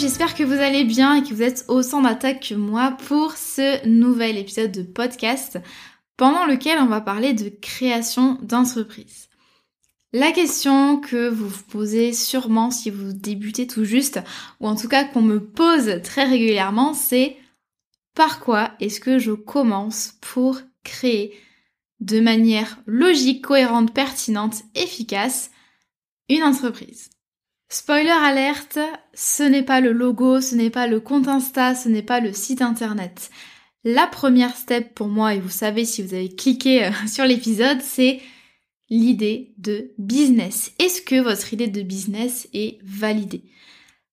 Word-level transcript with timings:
J'espère 0.00 0.34
que 0.34 0.44
vous 0.44 0.54
allez 0.54 0.84
bien 0.84 1.16
et 1.16 1.22
que 1.22 1.34
vous 1.34 1.42
êtes 1.42 1.66
autant 1.68 2.00
d'attaque 2.00 2.48
que 2.48 2.54
moi 2.54 2.96
pour 3.06 3.32
ce 3.32 3.86
nouvel 3.86 4.38
épisode 4.38 4.72
de 4.72 4.82
podcast 4.82 5.58
pendant 6.16 6.46
lequel 6.46 6.78
on 6.78 6.86
va 6.86 7.02
parler 7.02 7.34
de 7.34 7.50
création 7.50 8.38
d'entreprise. 8.40 9.28
La 10.14 10.32
question 10.32 11.00
que 11.00 11.28
vous 11.28 11.48
vous 11.48 11.62
posez 11.64 12.14
sûrement 12.14 12.70
si 12.70 12.88
vous 12.88 13.12
débutez 13.12 13.66
tout 13.66 13.84
juste, 13.84 14.20
ou 14.60 14.68
en 14.68 14.74
tout 14.74 14.88
cas 14.88 15.04
qu'on 15.04 15.20
me 15.20 15.38
pose 15.38 16.00
très 16.02 16.24
régulièrement, 16.24 16.94
c'est 16.94 17.36
par 18.14 18.40
quoi 18.40 18.70
est-ce 18.80 19.00
que 19.00 19.18
je 19.18 19.32
commence 19.32 20.14
pour 20.22 20.60
créer 20.82 21.38
de 22.00 22.20
manière 22.20 22.78
logique, 22.86 23.44
cohérente, 23.44 23.92
pertinente, 23.92 24.62
efficace 24.74 25.50
une 26.30 26.42
entreprise? 26.42 27.10
Spoiler 27.72 28.10
alerte, 28.10 28.80
ce 29.14 29.44
n'est 29.44 29.62
pas 29.62 29.80
le 29.80 29.92
logo, 29.92 30.40
ce 30.40 30.56
n'est 30.56 30.70
pas 30.70 30.88
le 30.88 30.98
compte 30.98 31.28
Insta, 31.28 31.76
ce 31.76 31.88
n'est 31.88 32.02
pas 32.02 32.18
le 32.18 32.32
site 32.32 32.62
internet. 32.62 33.30
La 33.84 34.08
première 34.08 34.56
step 34.56 34.92
pour 34.92 35.06
moi, 35.06 35.36
et 35.36 35.40
vous 35.40 35.50
savez 35.50 35.84
si 35.84 36.02
vous 36.02 36.12
avez 36.12 36.34
cliqué 36.34 36.86
euh, 36.86 36.90
sur 37.06 37.24
l'épisode, 37.24 37.80
c'est 37.80 38.20
l'idée 38.88 39.54
de 39.56 39.92
business. 39.98 40.72
Est-ce 40.80 41.00
que 41.00 41.20
votre 41.20 41.52
idée 41.52 41.68
de 41.68 41.82
business 41.82 42.48
est 42.52 42.78
validée? 42.82 43.44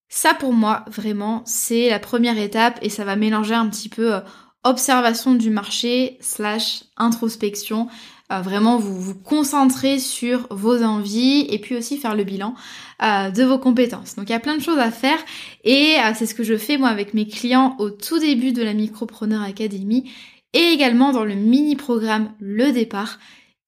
Ça 0.08 0.34
pour 0.34 0.52
moi, 0.52 0.84
vraiment, 0.86 1.42
c'est 1.44 1.90
la 1.90 1.98
première 1.98 2.38
étape 2.38 2.78
et 2.80 2.90
ça 2.90 3.04
va 3.04 3.16
mélanger 3.16 3.54
un 3.54 3.68
petit 3.68 3.88
peu 3.88 4.14
euh, 4.14 4.20
observation 4.62 5.34
du 5.34 5.50
marché 5.50 6.16
slash 6.20 6.84
introspection 6.96 7.88
vraiment 8.30 8.78
vous 8.78 9.00
vous 9.00 9.14
concentrer 9.14 9.98
sur 9.98 10.46
vos 10.50 10.82
envies 10.82 11.46
et 11.48 11.58
puis 11.58 11.76
aussi 11.76 11.96
faire 11.96 12.14
le 12.14 12.24
bilan 12.24 12.54
euh, 13.02 13.30
de 13.30 13.42
vos 13.42 13.58
compétences. 13.58 14.16
Donc 14.16 14.28
il 14.28 14.32
y 14.32 14.36
a 14.36 14.40
plein 14.40 14.56
de 14.56 14.62
choses 14.62 14.78
à 14.78 14.90
faire 14.90 15.18
et 15.64 15.96
euh, 15.98 16.12
c'est 16.14 16.26
ce 16.26 16.34
que 16.34 16.42
je 16.42 16.56
fais 16.56 16.76
moi 16.76 16.88
avec 16.88 17.14
mes 17.14 17.26
clients 17.26 17.76
au 17.78 17.90
tout 17.90 18.18
début 18.18 18.52
de 18.52 18.62
la 18.62 18.74
Micropreneur 18.74 19.42
Academy 19.42 20.10
et 20.52 20.72
également 20.72 21.12
dans 21.12 21.24
le 21.24 21.34
mini 21.34 21.76
programme 21.76 22.32
Le 22.38 22.72
Départ 22.72 23.18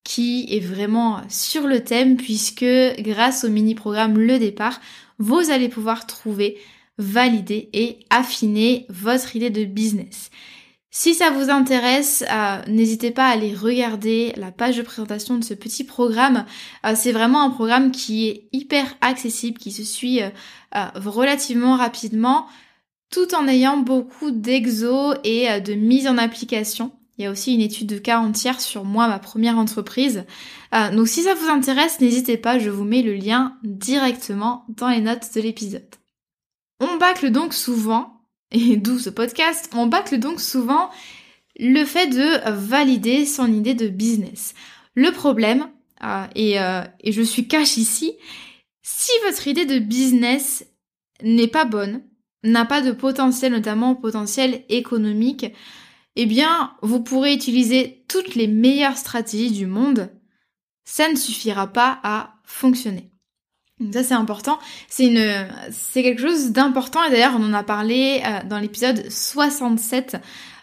qui 0.05 0.47
est 0.51 0.61
vraiment 0.61 1.21
sur 1.29 1.67
le 1.67 1.83
thème 1.83 2.17
puisque 2.17 2.65
grâce 2.99 3.45
au 3.45 3.49
mini 3.49 3.75
programme 3.75 4.19
Le 4.19 4.39
Départ, 4.39 4.81
vous 5.19 5.51
allez 5.51 5.69
pouvoir 5.69 6.07
trouver, 6.07 6.59
valider 6.99 7.69
et 7.73 8.01
affiner 8.11 8.87
votre 8.89 9.37
idée 9.37 9.51
de 9.51 9.65
business. 9.65 10.31
Si 10.93 11.15
ça 11.15 11.31
vous 11.31 11.51
intéresse, 11.51 12.25
euh, 12.33 12.61
n'hésitez 12.67 13.13
pas 13.13 13.27
à 13.27 13.31
aller 13.31 13.55
regarder 13.55 14.33
la 14.37 14.51
page 14.51 14.77
de 14.77 14.83
présentation 14.83 15.39
de 15.39 15.45
ce 15.45 15.55
petit 15.55 15.85
programme. 15.85 16.45
Euh, 16.85 16.95
c'est 16.97 17.13
vraiment 17.13 17.43
un 17.43 17.51
programme 17.51 17.93
qui 17.93 18.29
est 18.29 18.49
hyper 18.53 18.97
accessible, 19.01 19.59
qui 19.59 19.71
se 19.71 19.85
suit 19.85 20.21
euh, 20.21 20.31
relativement 20.97 21.77
rapidement, 21.77 22.47
tout 23.09 23.37
en 23.37 23.47
ayant 23.47 23.77
beaucoup 23.77 24.33
d'exos 24.33 25.17
et 25.23 25.61
de 25.61 25.75
mise 25.75 26.09
en 26.09 26.19
application. 26.19 26.91
Il 27.19 27.25
y 27.25 27.27
a 27.27 27.31
aussi 27.31 27.55
une 27.55 27.61
étude 27.61 27.87
de 27.87 27.99
cas 27.99 28.19
entière 28.19 28.61
sur 28.61 28.85
moi, 28.85 29.07
ma 29.07 29.19
première 29.19 29.59
entreprise. 29.59 30.25
donc 30.93 31.07
si 31.07 31.23
ça 31.23 31.35
vous 31.35 31.49
intéresse, 31.49 32.01
n'hésitez 32.01 32.37
pas, 32.37 32.59
je 32.59 32.71
vous 32.71 32.85
mets 32.85 33.03
le 33.03 33.15
lien 33.15 33.57
directement 33.63 34.65
dans 34.69 34.89
les 34.89 35.01
notes 35.01 35.29
de 35.35 35.41
l'épisode. 35.41 35.97
On 36.79 36.97
bâcle 36.97 37.31
donc 37.31 37.53
souvent 37.53 38.20
et 38.73 38.77
d'où 38.77 38.99
ce 38.99 39.11
podcast, 39.11 39.71
on 39.75 39.87
bâcle 39.87 40.19
donc 40.19 40.41
souvent 40.41 40.91
le 41.59 41.85
fait 41.85 42.07
de 42.07 42.51
valider 42.51 43.27
son 43.27 43.53
idée 43.53 43.75
de 43.75 43.89
business. 43.89 44.55
Le 44.95 45.13
problème, 45.13 45.69
euh, 46.03 46.25
et, 46.35 46.61
euh, 46.61 46.83
et 47.01 47.13
je 47.13 47.23
suis 47.23 47.47
cache 47.47 47.77
ici, 47.77 48.15
si 48.83 49.13
votre 49.25 49.47
idée 49.47 49.67
de 49.67 49.79
business 49.79 50.67
n'est 51.23 51.49
pas 51.49 51.65
bonne, 51.65 52.03
n'a 52.43 52.65
pas 52.65 52.81
de 52.81 52.93
potentiel, 52.93 53.53
notamment 53.53 53.95
potentiel 53.95 54.65
économique, 54.69 55.47
eh 56.17 56.27
bien, 56.27 56.75
vous 56.83 57.03
pourrez 57.03 57.35
utiliser 57.35 58.05
toutes 58.09 58.35
les 58.35 58.47
meilleures 58.47 58.97
stratégies 58.97 59.53
du 59.53 59.67
monde, 59.67 60.11
ça 60.85 61.09
ne 61.09 61.17
suffira 61.17 61.67
pas 61.67 62.01
à 62.03 62.35
fonctionner. 62.45 63.11
Ça 63.93 64.05
c'est 64.05 64.15
important, 64.15 64.59
c'est 64.89 65.09
quelque 65.95 66.21
chose 66.21 66.51
d'important 66.51 67.03
et 67.05 67.11
d'ailleurs 67.11 67.35
on 67.39 67.45
en 67.45 67.55
a 67.55 67.63
parlé 67.63 68.23
euh, 68.27 68.47
dans 68.47 68.59
l'épisode 68.59 69.11
67 69.11 70.19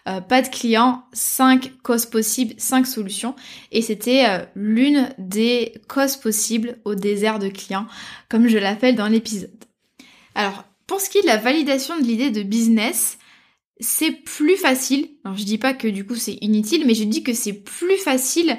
euh, 0.08 0.20
pas 0.20 0.40
de 0.40 0.48
clients, 0.48 1.02
5 1.12 1.72
causes 1.82 2.06
possibles, 2.06 2.54
5 2.56 2.86
solutions 2.86 3.34
et 3.72 3.82
c'était 3.82 4.24
euh, 4.26 4.44
l'une 4.54 5.08
des 5.18 5.74
causes 5.88 6.16
possibles 6.16 6.78
au 6.84 6.94
désert 6.94 7.40
de 7.40 7.48
clients 7.48 7.86
comme 8.28 8.46
je 8.46 8.56
l'appelle 8.56 8.94
dans 8.94 9.08
l'épisode. 9.08 9.50
Alors, 10.36 10.64
pour 10.86 11.00
ce 11.00 11.10
qui 11.10 11.18
est 11.18 11.22
de 11.22 11.26
la 11.26 11.36
validation 11.36 11.98
de 11.98 12.04
l'idée 12.04 12.30
de 12.30 12.42
business, 12.42 13.18
c'est 13.80 14.12
plus 14.12 14.56
facile. 14.56 15.10
Alors 15.24 15.36
je 15.36 15.44
dis 15.44 15.58
pas 15.58 15.74
que 15.74 15.88
du 15.88 16.06
coup 16.06 16.14
c'est 16.14 16.38
inutile, 16.40 16.86
mais 16.86 16.94
je 16.94 17.04
dis 17.04 17.24
que 17.24 17.34
c'est 17.34 17.52
plus 17.52 17.98
facile 17.98 18.58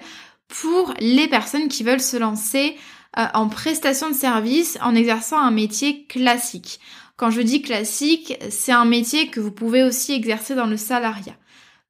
pour 0.49 0.93
les 0.99 1.27
personnes 1.27 1.69
qui 1.69 1.83
veulent 1.83 2.01
se 2.01 2.17
lancer 2.17 2.75
euh, 3.17 3.25
en 3.33 3.49
prestation 3.49 4.09
de 4.09 4.15
service 4.15 4.77
en 4.81 4.93
exerçant 4.93 5.39
un 5.39 5.51
métier 5.51 6.05
classique. 6.05 6.79
Quand 7.17 7.31
je 7.31 7.41
dis 7.41 7.61
classique, 7.61 8.37
c'est 8.49 8.71
un 8.71 8.85
métier 8.85 9.29
que 9.29 9.39
vous 9.39 9.51
pouvez 9.51 9.83
aussi 9.83 10.13
exercer 10.13 10.53
dans 10.53 10.67
le 10.67 10.77
salariat. 10.77 11.35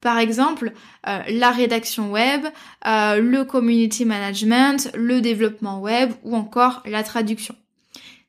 Par 0.00 0.18
exemple, 0.18 0.72
euh, 1.06 1.18
la 1.28 1.50
rédaction 1.50 2.10
web, 2.10 2.46
euh, 2.86 3.20
le 3.20 3.44
community 3.44 4.06
management, 4.06 4.90
le 4.94 5.20
développement 5.20 5.80
web 5.80 6.10
ou 6.24 6.34
encore 6.34 6.82
la 6.86 7.02
traduction. 7.02 7.54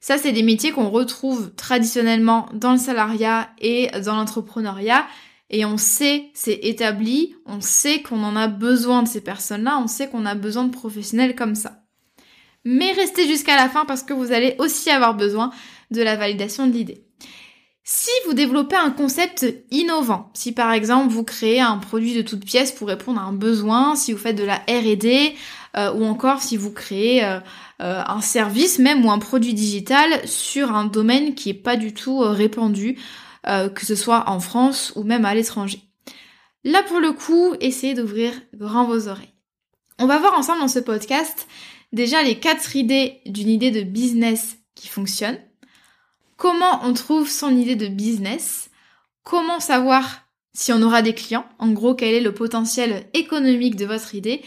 Ça, 0.01 0.17
c'est 0.17 0.33
des 0.33 0.43
métiers 0.43 0.71
qu'on 0.71 0.89
retrouve 0.89 1.53
traditionnellement 1.55 2.49
dans 2.53 2.73
le 2.73 2.77
salariat 2.77 3.49
et 3.59 3.89
dans 4.03 4.15
l'entrepreneuriat. 4.15 5.05
Et 5.49 5.63
on 5.63 5.77
sait, 5.77 6.29
c'est 6.33 6.59
établi, 6.63 7.35
on 7.45 7.61
sait 7.61 8.01
qu'on 8.01 8.23
en 8.23 8.35
a 8.35 8.47
besoin 8.47 9.03
de 9.03 9.07
ces 9.07 9.21
personnes-là, 9.21 9.79
on 9.81 9.87
sait 9.87 10.09
qu'on 10.09 10.25
a 10.25 10.35
besoin 10.35 10.65
de 10.65 10.71
professionnels 10.71 11.35
comme 11.35 11.55
ça 11.55 11.80
mais 12.63 12.91
restez 12.91 13.27
jusqu'à 13.27 13.55
la 13.55 13.69
fin 13.69 13.85
parce 13.85 14.03
que 14.03 14.13
vous 14.13 14.31
allez 14.31 14.55
aussi 14.59 14.89
avoir 14.89 15.15
besoin 15.15 15.51
de 15.91 16.01
la 16.01 16.15
validation 16.15 16.67
de 16.67 16.73
l'idée. 16.73 17.03
Si 17.83 18.11
vous 18.25 18.33
développez 18.33 18.75
un 18.75 18.91
concept 18.91 19.45
innovant, 19.71 20.29
si 20.33 20.51
par 20.51 20.71
exemple 20.71 21.11
vous 21.11 21.23
créez 21.23 21.59
un 21.59 21.77
produit 21.77 22.13
de 22.13 22.21
toute 22.21 22.45
pièce 22.45 22.71
pour 22.71 22.87
répondre 22.87 23.19
à 23.19 23.23
un 23.23 23.33
besoin, 23.33 23.95
si 23.95 24.13
vous 24.13 24.19
faites 24.19 24.37
de 24.37 24.43
la 24.43 24.57
R&D 24.57 25.35
euh, 25.75 25.91
ou 25.93 26.05
encore 26.05 26.41
si 26.41 26.57
vous 26.57 26.71
créez 26.71 27.23
euh, 27.23 27.39
euh, 27.81 28.03
un 28.05 28.21
service 28.21 28.77
même 28.77 29.03
ou 29.03 29.11
un 29.11 29.17
produit 29.17 29.55
digital 29.55 30.27
sur 30.27 30.75
un 30.75 30.85
domaine 30.85 31.33
qui 31.33 31.49
est 31.49 31.55
pas 31.55 31.75
du 31.75 31.93
tout 31.93 32.19
répandu, 32.19 32.97
que 33.43 33.85
ce 33.85 33.95
soit 33.95 34.29
en 34.29 34.39
France 34.39 34.93
ou 34.95 35.03
même 35.03 35.25
à 35.25 35.33
l'étranger. 35.33 35.81
Là 36.63 36.83
pour 36.83 36.99
le 36.99 37.11
coup, 37.11 37.55
essayez 37.59 37.95
d'ouvrir 37.95 38.33
grand 38.53 38.85
vos 38.85 39.07
oreilles. 39.07 39.33
On 39.97 40.05
va 40.05 40.19
voir 40.19 40.37
ensemble 40.37 40.59
dans 40.59 40.67
ce 40.67 40.79
podcast 40.79 41.47
déjà 41.91 42.23
les 42.23 42.39
quatre 42.39 42.75
idées 42.75 43.21
d'une 43.25 43.49
idée 43.49 43.71
de 43.71 43.81
business 43.81 44.57
qui 44.75 44.87
fonctionne, 44.87 45.37
comment 46.37 46.83
on 46.83 46.93
trouve 46.93 47.29
son 47.29 47.55
idée 47.55 47.75
de 47.75 47.87
business, 47.87 48.69
comment 49.23 49.59
savoir 49.59 50.27
si 50.53 50.73
on 50.73 50.81
aura 50.81 51.01
des 51.01 51.13
clients, 51.13 51.45
en 51.59 51.71
gros 51.71 51.95
quel 51.95 52.13
est 52.13 52.21
le 52.21 52.33
potentiel 52.33 53.05
économique 53.13 53.75
de 53.75 53.85
votre 53.85 54.15
idée, 54.15 54.41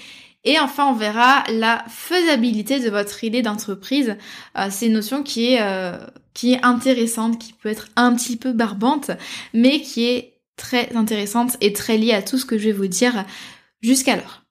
et 0.45 0.59
enfin, 0.59 0.87
on 0.89 0.93
verra 0.93 1.43
la 1.51 1.85
faisabilité 1.89 2.79
de 2.79 2.91
votre 2.91 3.25
idée 3.25 3.41
d'entreprise. 3.41 4.17
Euh, 4.59 4.69
c'est 4.71 4.87
une 4.87 4.93
notion 4.93 5.23
qui 5.23 5.55
est, 5.55 5.63
euh, 5.63 5.97
qui 6.35 6.53
est 6.53 6.63
intéressante, 6.63 7.39
qui 7.39 7.55
peut 7.55 7.71
être 7.71 7.89
un 7.97 8.15
petit 8.15 8.37
peu 8.37 8.53
barbante, 8.53 9.11
mais 9.55 9.81
qui 9.81 10.05
est 10.05 10.35
très 10.57 10.95
intéressante 10.95 11.57
et 11.63 11.73
très 11.73 11.97
liée 11.97 12.13
à 12.13 12.23
tout 12.23 12.37
ce 12.37 12.45
que 12.45 12.59
je 12.59 12.65
vais 12.65 12.73
vous 12.73 12.87
dire 12.87 13.25
jusqu'alors. 13.81 14.43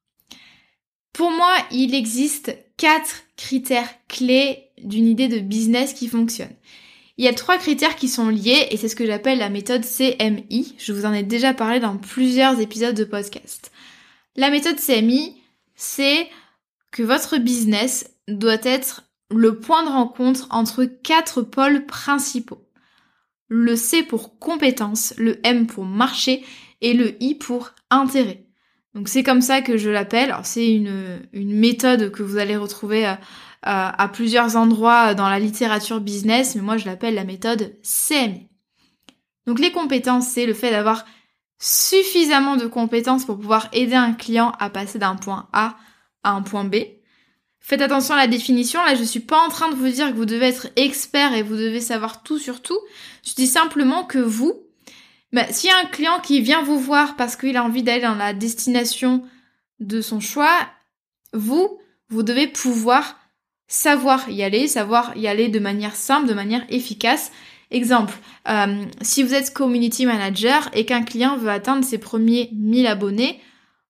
Pour 1.13 1.29
moi, 1.29 1.53
il 1.71 1.93
existe 1.93 2.57
quatre 2.77 3.23
critères 3.37 3.89
clés 4.07 4.69
d'une 4.83 5.07
idée 5.07 5.27
de 5.27 5.39
business 5.39 5.93
qui 5.93 6.07
fonctionne. 6.07 6.53
Il 7.17 7.25
y 7.25 7.27
a 7.27 7.33
trois 7.33 7.57
critères 7.57 7.95
qui 7.95 8.07
sont 8.07 8.29
liés 8.29 8.67
et 8.71 8.77
c'est 8.77 8.87
ce 8.87 8.95
que 8.95 9.05
j'appelle 9.05 9.37
la 9.37 9.49
méthode 9.49 9.85
CMI. 9.85 10.75
Je 10.79 10.93
vous 10.93 11.05
en 11.05 11.13
ai 11.13 11.23
déjà 11.23 11.53
parlé 11.53 11.79
dans 11.79 11.97
plusieurs 11.97 12.59
épisodes 12.59 12.95
de 12.95 13.03
podcast. 13.03 13.71
La 14.35 14.49
méthode 14.49 14.79
CMI, 14.79 15.37
c'est 15.75 16.27
que 16.91 17.03
votre 17.03 17.37
business 17.37 18.09
doit 18.27 18.63
être 18.63 19.03
le 19.29 19.59
point 19.59 19.83
de 19.83 19.89
rencontre 19.89 20.47
entre 20.49 20.85
quatre 20.85 21.41
pôles 21.41 21.85
principaux. 21.85 22.67
Le 23.47 23.75
C 23.75 24.03
pour 24.03 24.39
compétence, 24.39 25.13
le 25.17 25.39
M 25.45 25.67
pour 25.67 25.85
marché 25.85 26.43
et 26.81 26.93
le 26.93 27.21
I 27.21 27.35
pour 27.35 27.71
intérêt. 27.91 28.42
Donc 28.93 29.09
c'est 29.09 29.23
comme 29.23 29.41
ça 29.41 29.61
que 29.61 29.77
je 29.77 29.89
l'appelle. 29.89 30.31
Alors 30.31 30.45
c'est 30.45 30.71
une, 30.71 31.25
méthode 31.33 32.11
que 32.11 32.23
vous 32.23 32.37
allez 32.37 32.55
retrouver 32.55 33.05
à, 33.05 33.19
à, 33.61 34.07
plusieurs 34.07 34.55
endroits 34.55 35.13
dans 35.15 35.29
la 35.29 35.39
littérature 35.39 35.99
business, 35.99 36.55
mais 36.55 36.61
moi 36.61 36.77
je 36.77 36.85
l'appelle 36.85 37.15
la 37.15 37.23
méthode 37.23 37.75
CMI. 37.81 38.47
Donc 39.47 39.59
les 39.59 39.71
compétences, 39.71 40.27
c'est 40.27 40.45
le 40.45 40.53
fait 40.53 40.71
d'avoir 40.71 41.05
suffisamment 41.59 42.55
de 42.55 42.67
compétences 42.67 43.25
pour 43.25 43.39
pouvoir 43.39 43.69
aider 43.71 43.95
un 43.95 44.13
client 44.13 44.51
à 44.59 44.69
passer 44.69 44.99
d'un 44.99 45.15
point 45.15 45.47
A 45.53 45.77
à 46.23 46.31
un 46.31 46.41
point 46.41 46.65
B. 46.65 46.75
Faites 47.59 47.81
attention 47.81 48.15
à 48.15 48.17
la 48.17 48.27
définition, 48.27 48.83
là 48.83 48.95
je 48.95 49.03
suis 49.03 49.21
pas 49.21 49.39
en 49.39 49.47
train 49.47 49.69
de 49.69 49.75
vous 49.75 49.87
dire 49.87 50.11
que 50.11 50.17
vous 50.17 50.25
devez 50.25 50.47
être 50.47 50.67
expert 50.75 51.33
et 51.33 51.43
vous 51.43 51.55
devez 51.55 51.79
savoir 51.79 52.21
tout 52.21 52.37
sur 52.37 52.61
tout. 52.61 52.79
Je 53.25 53.33
dis 53.33 53.47
simplement 53.47 54.03
que 54.03 54.19
vous, 54.19 54.62
bah, 55.33 55.45
s'il 55.51 55.69
un 55.71 55.85
client 55.85 56.19
qui 56.21 56.41
vient 56.41 56.63
vous 56.63 56.79
voir 56.79 57.15
parce 57.15 57.35
qu'il 57.35 57.57
a 57.57 57.63
envie 57.63 57.83
d'aller 57.83 58.01
dans 58.01 58.15
la 58.15 58.33
destination 58.33 59.23
de 59.79 59.99
son 60.01 60.19
choix, 60.19 60.55
vous, 61.33 61.79
vous 62.09 62.23
devez 62.23 62.47
pouvoir 62.47 63.17
savoir 63.67 64.29
y 64.29 64.43
aller, 64.43 64.67
savoir 64.67 65.17
y 65.17 65.27
aller 65.27 65.49
de 65.49 65.59
manière 65.59 65.95
simple, 65.95 66.27
de 66.27 66.33
manière 66.33 66.65
efficace 66.69 67.31
Exemple, 67.73 68.13
euh, 68.47 68.85
si 69.01 69.23
vous 69.23 69.33
êtes 69.33 69.51
community 69.51 70.05
manager 70.05 70.69
et 70.73 70.85
qu'un 70.85 71.01
client 71.01 71.37
veut 71.37 71.49
atteindre 71.49 71.83
ses 71.83 71.97
premiers 71.97 72.51
1000 72.53 72.85
abonnés, 72.85 73.41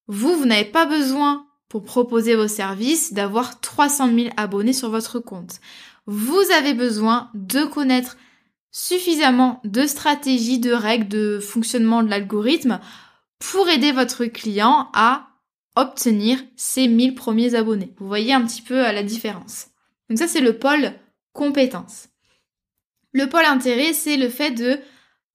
vous, 0.07 0.37
vous 0.37 0.45
n'avez 0.45 0.63
pas 0.63 0.85
besoin 0.85 1.45
pour 1.67 1.83
proposer 1.83 2.35
vos 2.35 2.47
services 2.47 3.11
d'avoir 3.11 3.59
300 3.59 4.15
000 4.15 4.29
abonnés 4.37 4.71
sur 4.71 4.89
votre 4.89 5.19
compte. 5.19 5.59
Vous 6.05 6.41
avez 6.57 6.73
besoin 6.73 7.29
de 7.33 7.65
connaître 7.65 8.15
suffisamment 8.73 9.61
de 9.63 9.85
stratégies, 9.85 10.59
de 10.59 10.73
règles, 10.73 11.07
de 11.07 11.39
fonctionnement 11.39 12.03
de 12.03 12.09
l'algorithme 12.09 12.81
pour 13.39 13.69
aider 13.69 13.91
votre 13.91 14.25
client 14.25 14.89
à 14.93 15.27
obtenir 15.75 16.43
ses 16.55 16.87
1000 16.87 17.15
premiers 17.15 17.55
abonnés. 17.55 17.93
Vous 17.97 18.07
voyez 18.07 18.33
un 18.33 18.45
petit 18.45 18.63
peu 18.63 18.75
la 18.75 19.03
différence. 19.03 19.67
Donc 20.09 20.17
ça, 20.17 20.27
c'est 20.27 20.41
le 20.41 20.57
pôle 20.57 20.91
compétences. 21.33 22.09
Le 23.11 23.29
pôle 23.29 23.45
intérêt, 23.45 23.93
c'est 23.93 24.17
le 24.17 24.27
fait 24.27 24.51
de 24.51 24.79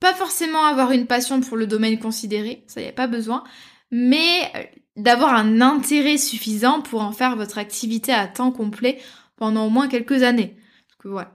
pas 0.00 0.14
forcément 0.14 0.64
avoir 0.64 0.90
une 0.90 1.06
passion 1.06 1.40
pour 1.40 1.56
le 1.56 1.66
domaine 1.66 1.98
considéré, 1.98 2.64
ça 2.66 2.80
y 2.80 2.86
a 2.86 2.92
pas 2.92 3.06
besoin, 3.06 3.44
mais 3.90 4.50
euh, 4.54 4.62
d'avoir 4.96 5.34
un 5.34 5.60
intérêt 5.60 6.18
suffisant 6.18 6.82
pour 6.82 7.02
en 7.02 7.12
faire 7.12 7.36
votre 7.36 7.58
activité 7.58 8.12
à 8.12 8.26
temps 8.26 8.52
complet 8.52 8.98
pendant 9.36 9.66
au 9.66 9.70
moins 9.70 9.88
quelques 9.88 10.22
années. 10.22 10.56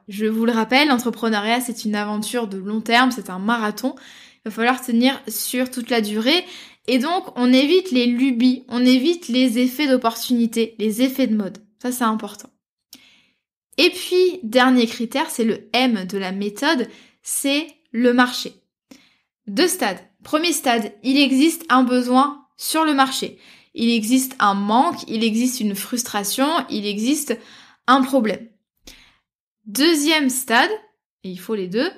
Je 0.07 0.25
vous 0.25 0.45
le 0.45 0.51
rappelle, 0.51 0.89
l'entrepreneuriat 0.89 1.62
c'est 1.62 1.86
une 1.86 1.95
aventure 1.95 2.48
de 2.48 2.57
long 2.57 2.81
terme, 2.81 3.12
c'est 3.12 3.30
un 3.30 3.39
marathon. 3.39 3.95
Il 4.45 4.50
va 4.50 4.51
falloir 4.51 4.81
tenir 4.81 5.21
sur 5.27 5.71
toute 5.71 5.89
la 5.89 6.01
durée 6.01 6.45
et 6.88 7.00
donc 7.00 7.25
on 7.38 7.51
évite 7.54 7.92
les 7.92 8.06
lubies, 8.06 8.63
on 8.68 8.86
évite 8.86 9.30
les 9.30 9.60
effets 9.60 9.88
d'opportunité, 9.88 10.75
les 10.80 11.01
effets 11.01 11.27
de 11.27 11.36
mode. 11.36 11.60
Ça 11.81 11.92
c'est 11.92 12.04
important. 12.04 12.50
Et 13.77 13.89
puis, 13.89 14.39
dernier 14.44 14.86
critère, 14.86 15.30
c'est 15.30 15.44
le 15.44 15.69
M 15.74 16.06
de 16.06 16.18
la 16.18 16.31
méthode, 16.31 16.88
c'est 17.24 17.68
le 17.92 18.13
marché. 18.13 18.54
Deux 19.48 19.68
stades. 19.68 20.00
Premier 20.24 20.54
stade, 20.54 20.94
il 21.04 21.19
existe 21.19 21.66
un 21.69 21.83
besoin 21.83 22.45
sur 22.56 22.86
le 22.86 22.94
marché. 22.94 23.39
Il 23.74 23.89
existe 23.89 24.36
un 24.39 24.54
manque, 24.54 25.04
il 25.07 25.24
existe 25.24 25.59
une 25.59 25.75
frustration, 25.75 26.48
il 26.69 26.86
existe 26.86 27.38
un 27.88 28.01
problème. 28.01 28.48
Deuxième 29.65 30.30
stade, 30.30 30.71
et 31.24 31.30
il 31.30 31.39
faut 31.39 31.56
les 31.56 31.68
deux, 31.68 31.89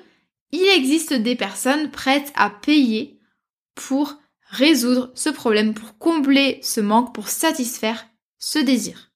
il 0.52 0.66
existe 0.76 1.12
des 1.12 1.34
personnes 1.34 1.90
prêtes 1.90 2.32
à 2.36 2.50
payer 2.50 3.20
pour 3.74 4.14
résoudre 4.48 5.10
ce 5.14 5.28
problème, 5.28 5.74
pour 5.74 5.98
combler 5.98 6.60
ce 6.62 6.80
manque, 6.80 7.14
pour 7.14 7.28
satisfaire 7.28 8.06
ce 8.38 8.58
désir. 8.58 9.10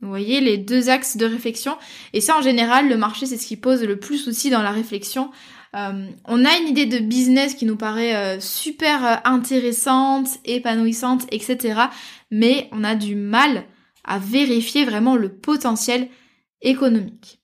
Vous 0.00 0.08
voyez 0.08 0.40
les 0.40 0.58
deux 0.58 0.90
axes 0.90 1.16
de 1.16 1.26
réflexion. 1.26 1.76
Et 2.12 2.20
ça, 2.20 2.38
en 2.38 2.42
général, 2.42 2.88
le 2.88 2.96
marché, 2.96 3.26
c'est 3.26 3.36
ce 3.36 3.46
qui 3.46 3.56
pose 3.56 3.82
le 3.82 3.98
plus 3.98 4.18
souci 4.18 4.48
dans 4.48 4.62
la 4.62 4.70
réflexion. 4.70 5.30
Euh, 5.74 6.08
on 6.24 6.44
a 6.44 6.56
une 6.58 6.68
idée 6.68 6.86
de 6.86 6.98
business 6.98 7.54
qui 7.54 7.66
nous 7.66 7.76
paraît 7.76 8.14
euh, 8.14 8.40
super 8.40 9.04
euh, 9.04 9.16
intéressante, 9.24 10.28
épanouissante, 10.44 11.26
etc. 11.32 11.82
Mais 12.30 12.68
on 12.72 12.84
a 12.84 12.94
du 12.94 13.16
mal 13.16 13.64
à 14.04 14.18
vérifier 14.18 14.84
vraiment 14.84 15.16
le 15.16 15.30
potentiel 15.30 16.08
économique. 16.62 17.40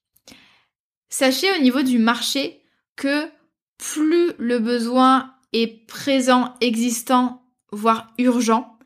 Sachez 1.08 1.46
au 1.56 1.62
niveau 1.62 1.82
du 1.82 1.98
marché 1.98 2.62
que 2.96 3.28
plus 3.78 4.32
le 4.38 4.58
besoin 4.58 5.34
est 5.52 5.86
présent, 5.86 6.54
existant, 6.60 7.42
voire 7.70 8.12
urgent, 8.18 8.78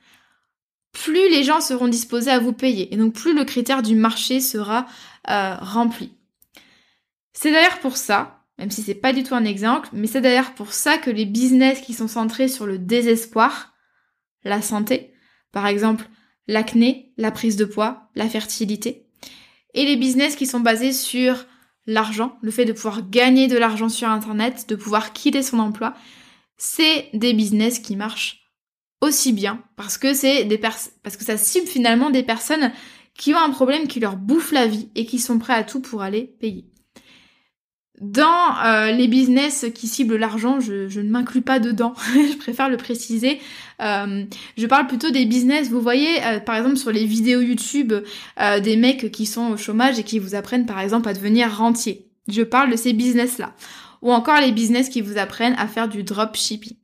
plus 0.93 1.31
les 1.31 1.45
gens 1.45 1.61
seront 1.61 1.89
disposés 1.89 2.31
à 2.31 2.39
vous 2.39 2.53
payer. 2.53 2.93
Et 2.93 2.97
donc 2.97 3.15
plus 3.15 3.35
le 3.35 3.45
critère 3.45 3.83
du 3.83 3.95
marché 3.95 4.41
sera 4.41 4.87
euh, 5.31 5.55
rempli. 5.61 6.13
C'est 7.33 7.53
d'ailleurs 7.53 7.81
pour 7.81 7.97
ça, 7.97 8.45
même 8.59 8.71
si 8.71 8.83
c'est 8.83 8.95
pas 8.95 9.13
du 9.13 9.23
tout 9.23 9.35
un 9.35 9.45
exemple, 9.45 9.89
mais 9.93 10.07
c'est 10.07 10.21
d'ailleurs 10.21 10.55
pour 10.55 10.73
ça 10.73 10.99
que 10.99 11.11
les 11.11 11.27
business 11.27 11.81
qui 11.81 11.95
sont 11.95 12.09
centrés 12.09 12.49
sur 12.49 12.67
le 12.67 12.79
désespoir, 12.79 13.73
la 14.45 14.61
santé, 14.61 15.13
par 15.53 15.67
exemple 15.67 16.09
l'acné, 16.49 17.13
la 17.17 17.31
prise 17.31 17.57
de 17.57 17.65
poids, 17.65 18.09
la 18.15 18.29
fertilité, 18.29 19.08
et 19.75 19.85
les 19.85 19.97
business 19.97 20.37
qui 20.37 20.47
sont 20.47 20.61
basés 20.61 20.93
sur 20.93 21.47
l'argent, 21.87 22.37
le 22.43 22.51
fait 22.51 22.65
de 22.65 22.73
pouvoir 22.73 23.09
gagner 23.09 23.49
de 23.49 23.57
l'argent 23.57 23.89
sur 23.89 24.09
Internet, 24.09 24.67
de 24.69 24.77
pouvoir 24.77 25.13
quitter 25.13 25.43
son 25.43 25.59
emploi, 25.59 25.95
c'est 26.57 27.09
des 27.15 27.33
business 27.33 27.79
qui 27.79 27.97
marchent 27.97 28.49
aussi 29.01 29.33
bien 29.33 29.63
parce 29.77 29.97
que 29.97 30.13
c'est 30.13 30.45
des 30.45 30.59
parce 30.59 30.91
que 31.17 31.25
ça 31.25 31.37
cible 31.37 31.67
finalement 31.67 32.11
des 32.11 32.23
personnes 32.23 32.73
qui 33.15 33.35
ont 33.35 33.39
un 33.39 33.51
problème 33.51 33.87
qui 33.87 34.01
leur 34.01 34.17
bouffe 34.17 34.53
la 34.53 34.67
vie 34.67 34.91
et 34.95 35.07
qui 35.07 35.19
sont 35.19 35.39
prêts 35.39 35.55
à 35.55 35.65
tout 35.65 35.81
pour 35.81 36.03
aller 36.03 36.37
payer. 36.41 36.67
Dans 38.01 38.57
euh, 38.65 38.93
les 38.93 39.09
business 39.09 39.67
qui 39.75 39.89
ciblent 39.89 40.17
l'argent, 40.17 40.61
je, 40.61 41.01
ne 41.01 41.11
m'inclus 41.11 41.43
pas 41.43 41.59
dedans, 41.59 41.95
je 42.15 42.37
préfère 42.37 42.69
le 42.69 42.77
préciser. 42.77 43.41
Euh, 43.81 44.25
je 44.57 44.67
parle 44.67 44.87
plutôt 44.87 45.11
des 45.11 45.25
business, 45.25 45.69
vous 45.71 45.81
voyez, 45.81 46.25
euh, 46.25 46.39
par 46.39 46.57
exemple 46.57 46.77
sur 46.77 46.93
les 46.93 47.05
vidéos 47.05 47.41
YouTube, 47.41 47.93
des 48.63 48.77
mecs 48.77 49.11
qui 49.11 49.27
sont 49.27 49.53
au 49.53 49.57
chômage 49.57 49.99
et 49.99 50.05
qui 50.05 50.19
vous 50.19 50.35
apprennent 50.35 50.67
par 50.67 50.81
exemple 50.81 51.09
à 51.09 51.15
devenir 51.15 51.57
rentier. 51.57 52.07
Je 52.29 52.43
parle 52.43 52.71
de 52.71 52.77
ces 52.77 52.93
business-là. 52.93 53.55
Ou 54.01 54.13
encore 54.13 54.41
les 54.41 54.53
business 54.53 54.89
qui 54.89 55.01
vous 55.01 55.19
apprennent 55.19 55.57
à 55.59 55.67
faire 55.67 55.89
du 55.89 56.05
dropshipping. 56.05 56.77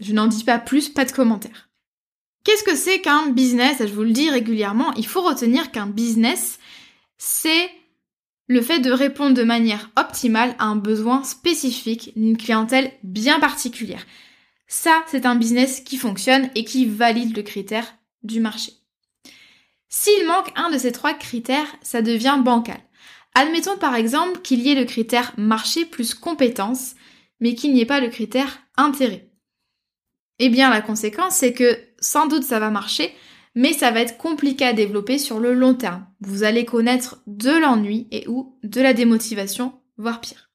Je 0.00 0.12
n'en 0.12 0.26
dis 0.26 0.44
pas 0.44 0.58
plus, 0.58 0.88
pas 0.88 1.04
de 1.04 1.12
commentaires. 1.12 1.68
Qu'est-ce 2.44 2.64
que 2.64 2.76
c'est 2.76 3.00
qu'un 3.00 3.30
business? 3.30 3.76
Je 3.80 3.92
vous 3.92 4.02
le 4.02 4.10
dis 4.10 4.28
régulièrement, 4.28 4.92
il 4.94 5.06
faut 5.06 5.22
retenir 5.22 5.70
qu'un 5.70 5.86
business, 5.86 6.58
c'est 7.16 7.70
le 8.46 8.60
fait 8.60 8.80
de 8.80 8.90
répondre 8.90 9.34
de 9.34 9.42
manière 9.42 9.90
optimale 9.96 10.54
à 10.58 10.66
un 10.66 10.76
besoin 10.76 11.24
spécifique 11.24 12.12
d'une 12.16 12.36
clientèle 12.36 12.92
bien 13.02 13.40
particulière. 13.40 14.04
Ça, 14.66 15.02
c'est 15.06 15.26
un 15.26 15.34
business 15.34 15.80
qui 15.80 15.96
fonctionne 15.96 16.50
et 16.54 16.64
qui 16.64 16.86
valide 16.86 17.36
le 17.36 17.42
critère 17.42 17.94
du 18.22 18.40
marché. 18.40 18.72
S'il 19.88 20.26
manque 20.26 20.52
un 20.56 20.70
de 20.70 20.78
ces 20.78 20.92
trois 20.92 21.14
critères, 21.14 21.76
ça 21.82 22.02
devient 22.02 22.38
bancal. 22.42 22.80
Admettons 23.34 23.76
par 23.76 23.94
exemple 23.94 24.40
qu'il 24.40 24.60
y 24.60 24.70
ait 24.70 24.74
le 24.74 24.84
critère 24.84 25.32
marché 25.36 25.84
plus 25.84 26.14
compétence, 26.14 26.94
mais 27.40 27.54
qu'il 27.54 27.72
n'y 27.72 27.80
ait 27.80 27.86
pas 27.86 28.00
le 28.00 28.08
critère 28.08 28.60
intérêt. 28.76 29.28
Eh 30.38 30.48
bien, 30.48 30.70
la 30.70 30.80
conséquence, 30.80 31.36
c'est 31.36 31.52
que 31.52 31.78
sans 32.00 32.26
doute 32.26 32.42
ça 32.42 32.58
va 32.58 32.70
marcher, 32.70 33.14
mais 33.54 33.72
ça 33.72 33.90
va 33.90 34.00
être 34.00 34.16
compliqué 34.16 34.64
à 34.64 34.72
développer 34.72 35.18
sur 35.18 35.38
le 35.38 35.54
long 35.54 35.74
terme. 35.74 36.06
Vous 36.20 36.42
allez 36.42 36.64
connaître 36.64 37.22
de 37.26 37.50
l'ennui 37.50 38.08
et 38.10 38.26
ou 38.28 38.58
de 38.62 38.80
la 38.80 38.94
démotivation, 38.94 39.74
voire 39.96 40.20
pire. 40.20 40.50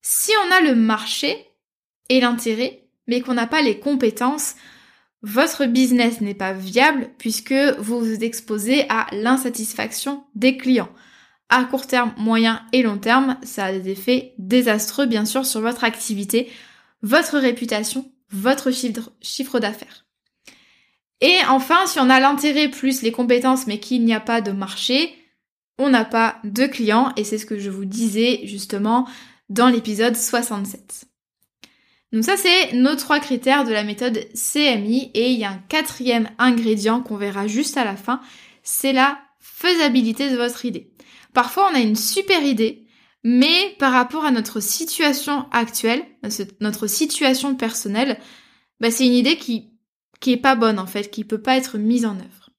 Si 0.00 0.30
on 0.46 0.52
a 0.54 0.60
le 0.60 0.74
marché 0.74 1.36
et 2.08 2.20
l'intérêt, 2.20 2.88
mais 3.06 3.20
qu'on 3.20 3.34
n'a 3.34 3.46
pas 3.46 3.62
les 3.62 3.80
compétences, 3.80 4.54
votre 5.22 5.66
business 5.66 6.20
n'est 6.20 6.34
pas 6.34 6.52
viable 6.52 7.10
puisque 7.18 7.54
vous 7.78 7.98
vous 8.00 8.24
exposez 8.24 8.86
à 8.88 9.06
l'insatisfaction 9.12 10.24
des 10.34 10.56
clients. 10.56 10.90
À 11.48 11.64
court 11.64 11.86
terme, 11.86 12.14
moyen 12.18 12.62
et 12.72 12.82
long 12.82 12.98
terme, 12.98 13.38
ça 13.42 13.66
a 13.66 13.72
des 13.72 13.90
effets 13.90 14.34
désastreux 14.38 15.06
bien 15.06 15.24
sûr 15.24 15.46
sur 15.46 15.60
votre 15.60 15.82
activité, 15.82 16.50
votre 17.02 17.38
réputation, 17.38 18.10
votre 18.30 18.70
chiffre, 18.70 19.58
d'affaires. 19.58 20.07
Et 21.20 21.36
enfin, 21.48 21.86
si 21.86 21.98
on 21.98 22.10
a 22.10 22.20
l'intérêt 22.20 22.68
plus 22.68 23.02
les 23.02 23.12
compétences 23.12 23.66
mais 23.66 23.80
qu'il 23.80 24.04
n'y 24.04 24.14
a 24.14 24.20
pas 24.20 24.40
de 24.40 24.52
marché, 24.52 25.14
on 25.78 25.88
n'a 25.88 26.04
pas 26.04 26.38
de 26.44 26.66
clients 26.66 27.12
et 27.16 27.24
c'est 27.24 27.38
ce 27.38 27.46
que 27.46 27.58
je 27.58 27.70
vous 27.70 27.84
disais 27.84 28.40
justement 28.44 29.08
dans 29.48 29.68
l'épisode 29.68 30.16
67. 30.16 31.06
Donc 32.12 32.24
ça 32.24 32.36
c'est 32.36 32.72
nos 32.72 32.96
trois 32.96 33.20
critères 33.20 33.64
de 33.64 33.72
la 33.72 33.84
méthode 33.84 34.26
CMI 34.34 35.10
et 35.14 35.30
il 35.30 35.38
y 35.38 35.44
a 35.44 35.50
un 35.50 35.62
quatrième 35.68 36.30
ingrédient 36.38 37.00
qu'on 37.00 37.16
verra 37.16 37.46
juste 37.46 37.76
à 37.76 37.84
la 37.84 37.96
fin, 37.96 38.20
c'est 38.62 38.92
la 38.92 39.18
faisabilité 39.40 40.30
de 40.30 40.36
votre 40.36 40.64
idée. 40.64 40.90
Parfois 41.34 41.68
on 41.70 41.76
a 41.76 41.80
une 41.80 41.96
super 41.96 42.42
idée, 42.42 42.86
mais 43.24 43.76
par 43.78 43.92
rapport 43.92 44.24
à 44.24 44.30
notre 44.30 44.60
situation 44.60 45.46
actuelle, 45.50 46.02
notre 46.60 46.86
situation 46.86 47.54
personnelle, 47.54 48.18
bah, 48.80 48.90
c'est 48.90 49.06
une 49.06 49.12
idée 49.12 49.36
qui 49.36 49.67
qui 50.20 50.32
est 50.32 50.36
pas 50.36 50.54
bonne 50.54 50.78
en 50.78 50.86
fait, 50.86 51.10
qui 51.10 51.24
peut 51.24 51.40
pas 51.40 51.56
être 51.56 51.78
mise 51.78 52.06
en 52.06 52.16
œuvre. 52.16 52.50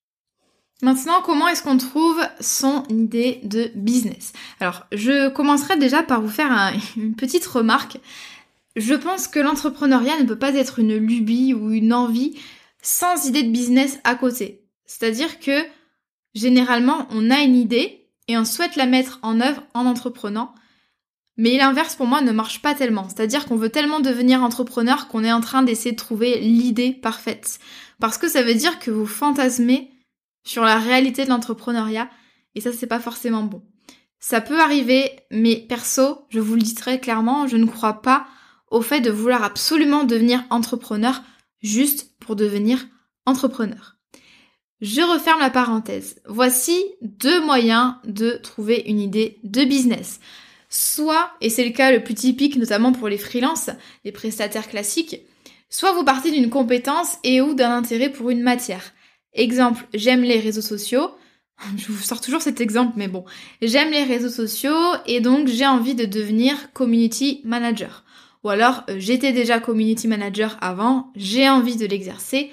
Maintenant, 0.82 1.22
comment 1.22 1.50
est-ce 1.50 1.62
qu'on 1.62 1.78
trouve 1.78 2.22
son 2.40 2.86
idée 2.90 3.42
de 3.44 3.70
business? 3.76 4.32
Alors, 4.62 4.86
je 4.94 5.28
commencerai 5.30 5.78
déjà 5.78 6.04
par 6.04 6.22
vous 6.22 6.30
faire 6.30 6.74
une 6.98 7.16
petite 7.16 7.46
remarque. 7.46 7.98
Je 8.76 8.94
pense 8.94 9.28
que 9.28 9.40
l'entrepreneuriat 9.40 10.20
ne 10.20 10.26
peut 10.26 10.40
pas 10.40 10.54
être 10.54 10.80
une 10.80 10.96
lubie 10.96 11.54
ou 11.54 11.72
une 11.72 11.94
envie 11.94 12.40
sans 12.82 13.26
idée 13.26 13.44
de 13.44 13.52
business 13.52 14.00
à 14.06 14.16
côté. 14.16 14.64
C'est-à-dire 14.86 15.40
que 15.40 15.66
généralement, 16.34 17.08
on 17.12 17.30
a 17.30 17.40
une 17.40 17.56
idée 17.56 18.08
et 18.30 18.38
on 18.38 18.46
souhaite 18.46 18.78
la 18.78 18.86
mettre 18.86 19.20
en 19.22 19.42
œuvre 19.42 19.64
en 19.74 19.86
entreprenant. 19.86 20.54
Mais 21.40 21.56
l'inverse 21.56 21.96
pour 21.96 22.06
moi 22.06 22.20
ne 22.20 22.34
marche 22.34 22.62
pas 22.62 22.76
tellement. 22.76 23.08
C'est-à-dire 23.08 23.46
qu'on 23.46 23.56
veut 23.56 23.70
tellement 23.70 24.02
devenir 24.02 24.44
entrepreneur 24.44 25.08
qu'on 25.08 25.24
est 25.24 25.32
en 25.32 25.40
train 25.40 25.64
d'essayer 25.64 25.94
de 25.94 25.96
trouver 25.96 26.38
l'idée 26.42 26.92
parfaite. 26.92 27.60
Parce 28.02 28.18
que 28.18 28.28
ça 28.28 28.44
veut 28.44 28.56
dire 28.56 28.78
que 28.78 28.92
vous 28.92 29.06
fantasmez 29.06 29.90
sur 30.44 30.66
la 30.66 30.78
réalité 30.78 31.24
de 31.24 31.30
l'entrepreneuriat 31.30 32.10
et 32.56 32.60
ça 32.60 32.74
c'est 32.74 32.88
pas 32.88 33.00
forcément 33.00 33.44
bon. 33.44 33.62
Ça 34.20 34.42
peut 34.42 34.60
arriver, 34.60 35.12
mais 35.32 35.56
perso, 35.56 36.26
je 36.28 36.42
vous 36.42 36.56
le 36.56 36.62
dis 36.62 36.76
très 36.76 37.00
clairement, 37.00 37.48
je 37.48 37.56
ne 37.56 37.68
crois 37.68 38.02
pas 38.02 38.28
au 38.70 38.82
fait 38.82 39.00
de 39.00 39.10
vouloir 39.10 39.42
absolument 39.42 40.04
devenir 40.04 40.44
entrepreneur 40.50 41.24
juste 41.62 42.12
pour 42.20 42.36
devenir 42.36 42.86
entrepreneur. 43.26 43.96
Je 44.82 45.02
referme 45.02 45.40
la 45.40 45.50
parenthèse. 45.50 46.22
Voici 46.28 46.84
deux 47.02 47.40
moyens 47.40 47.94
de 48.04 48.32
trouver 48.44 48.84
une 48.88 49.00
idée 49.00 49.40
de 49.46 49.64
business. 49.64 50.20
Soit, 50.70 51.32
et 51.42 51.50
c'est 51.50 51.66
le 51.66 51.72
cas 51.72 51.92
le 51.92 52.04
plus 52.04 52.14
typique 52.14 52.56
notamment 52.56 52.92
pour 52.92 53.10
les 53.10 53.18
freelances, 53.18 53.72
les 54.06 54.12
prestataires 54.12 54.70
classiques, 54.70 55.22
soit 55.70 55.94
vous 55.94 56.04
partez 56.04 56.32
d'une 56.32 56.50
compétence 56.50 57.18
et 57.24 57.42
ou 57.42 57.54
d'un 57.54 57.76
intérêt 57.76 58.10
pour 58.10 58.30
une 58.30 58.42
matière. 58.42 58.94
Exemple, 59.34 59.88
j'aime 59.94 60.22
les 60.22 60.40
réseaux 60.40 60.62
sociaux. 60.62 61.12
Je 61.78 61.92
vous 61.92 62.02
sors 62.02 62.22
toujours 62.22 62.42
cet 62.42 62.62
exemple, 62.62 62.94
mais 62.98 63.08
bon. 63.08 63.26
J'aime 63.62 63.92
les 63.92 64.04
réseaux 64.04 64.30
sociaux 64.30 64.94
et 65.06 65.22
donc 65.22 65.48
j'ai 65.48 65.68
envie 65.68 65.96
de 65.96 66.06
devenir 66.06 66.72
community 66.74 67.42
manager. 67.44 68.04
Ou 68.44 68.50
alors, 68.50 68.84
euh, 68.90 68.96
j'étais 68.98 69.34
déjà 69.34 69.60
community 69.60 70.08
manager 70.08 70.58
avant, 70.62 71.12
j'ai 71.16 71.50
envie 71.50 71.76
de 71.76 71.86
l'exercer 71.86 72.52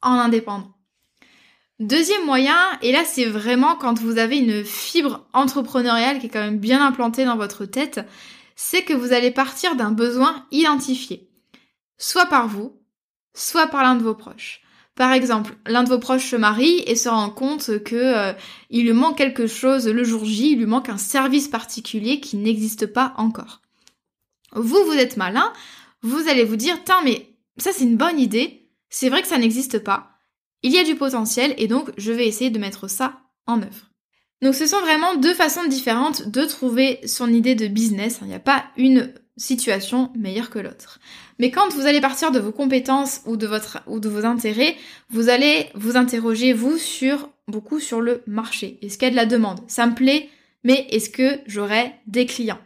en 0.00 0.12
indépendant. 0.12 0.75
Deuxième 1.78 2.24
moyen, 2.24 2.56
et 2.80 2.90
là 2.90 3.04
c'est 3.04 3.26
vraiment 3.26 3.76
quand 3.76 4.00
vous 4.00 4.16
avez 4.16 4.38
une 4.38 4.64
fibre 4.64 5.26
entrepreneuriale 5.34 6.18
qui 6.18 6.26
est 6.26 6.30
quand 6.30 6.40
même 6.40 6.58
bien 6.58 6.84
implantée 6.84 7.26
dans 7.26 7.36
votre 7.36 7.66
tête, 7.66 8.00
c'est 8.54 8.82
que 8.82 8.94
vous 8.94 9.12
allez 9.12 9.30
partir 9.30 9.76
d'un 9.76 9.92
besoin 9.92 10.46
identifié. 10.50 11.28
Soit 11.98 12.26
par 12.26 12.48
vous, 12.48 12.80
soit 13.34 13.66
par 13.66 13.82
l'un 13.82 13.96
de 13.96 14.02
vos 14.02 14.14
proches. 14.14 14.62
Par 14.94 15.12
exemple, 15.12 15.54
l'un 15.66 15.84
de 15.84 15.90
vos 15.90 15.98
proches 15.98 16.30
se 16.30 16.36
marie 16.36 16.82
et 16.86 16.96
se 16.96 17.10
rend 17.10 17.28
compte 17.28 17.84
que 17.84 17.96
euh, 17.96 18.32
lui 18.70 18.94
manque 18.94 19.18
quelque 19.18 19.46
chose 19.46 19.86
le 19.86 20.04
jour 20.04 20.24
J, 20.24 20.52
il 20.52 20.58
lui 20.58 20.66
manque 20.66 20.88
un 20.88 20.96
service 20.96 21.48
particulier 21.48 22.20
qui 22.20 22.38
n'existe 22.38 22.86
pas 22.86 23.12
encore. 23.18 23.60
Vous, 24.52 24.82
vous 24.86 24.94
êtes 24.94 25.18
malin, 25.18 25.52
vous 26.00 26.28
allez 26.28 26.44
vous 26.44 26.56
dire, 26.56 26.78
tiens, 26.86 27.02
mais 27.04 27.36
ça 27.58 27.72
c'est 27.74 27.84
une 27.84 27.98
bonne 27.98 28.18
idée, 28.18 28.70
c'est 28.88 29.10
vrai 29.10 29.20
que 29.20 29.28
ça 29.28 29.36
n'existe 29.36 29.80
pas, 29.80 30.15
il 30.62 30.72
y 30.72 30.78
a 30.78 30.84
du 30.84 30.94
potentiel 30.94 31.54
et 31.58 31.68
donc 31.68 31.90
je 31.96 32.12
vais 32.12 32.26
essayer 32.26 32.50
de 32.50 32.58
mettre 32.58 32.88
ça 32.88 33.20
en 33.46 33.60
œuvre. 33.60 33.90
Donc 34.42 34.54
ce 34.54 34.66
sont 34.66 34.80
vraiment 34.80 35.16
deux 35.16 35.34
façons 35.34 35.66
différentes 35.66 36.28
de 36.28 36.44
trouver 36.44 37.00
son 37.06 37.32
idée 37.32 37.54
de 37.54 37.68
business, 37.68 38.18
il 38.22 38.28
n'y 38.28 38.34
a 38.34 38.40
pas 38.40 38.64
une 38.76 39.12
situation 39.36 40.10
meilleure 40.14 40.50
que 40.50 40.58
l'autre. 40.58 40.98
Mais 41.38 41.50
quand 41.50 41.68
vous 41.70 41.86
allez 41.86 42.00
partir 42.00 42.32
de 42.32 42.38
vos 42.38 42.52
compétences 42.52 43.20
ou 43.26 43.36
de 43.36 43.46
vos 44.08 44.24
intérêts, 44.24 44.76
vous 45.10 45.28
allez 45.28 45.66
vous 45.74 45.96
interroger 45.96 46.52
vous 46.52 46.78
sur 46.78 47.28
beaucoup 47.46 47.80
sur 47.80 48.00
le 48.00 48.22
marché. 48.26 48.78
Est-ce 48.82 48.98
qu'il 48.98 49.06
y 49.06 49.08
a 49.08 49.10
de 49.10 49.16
la 49.16 49.26
demande? 49.26 49.60
Ça 49.68 49.86
me 49.86 49.94
plaît, 49.94 50.30
mais 50.64 50.86
est-ce 50.90 51.10
que 51.10 51.38
j'aurai 51.46 51.94
des 52.06 52.26
clients? 52.26 52.60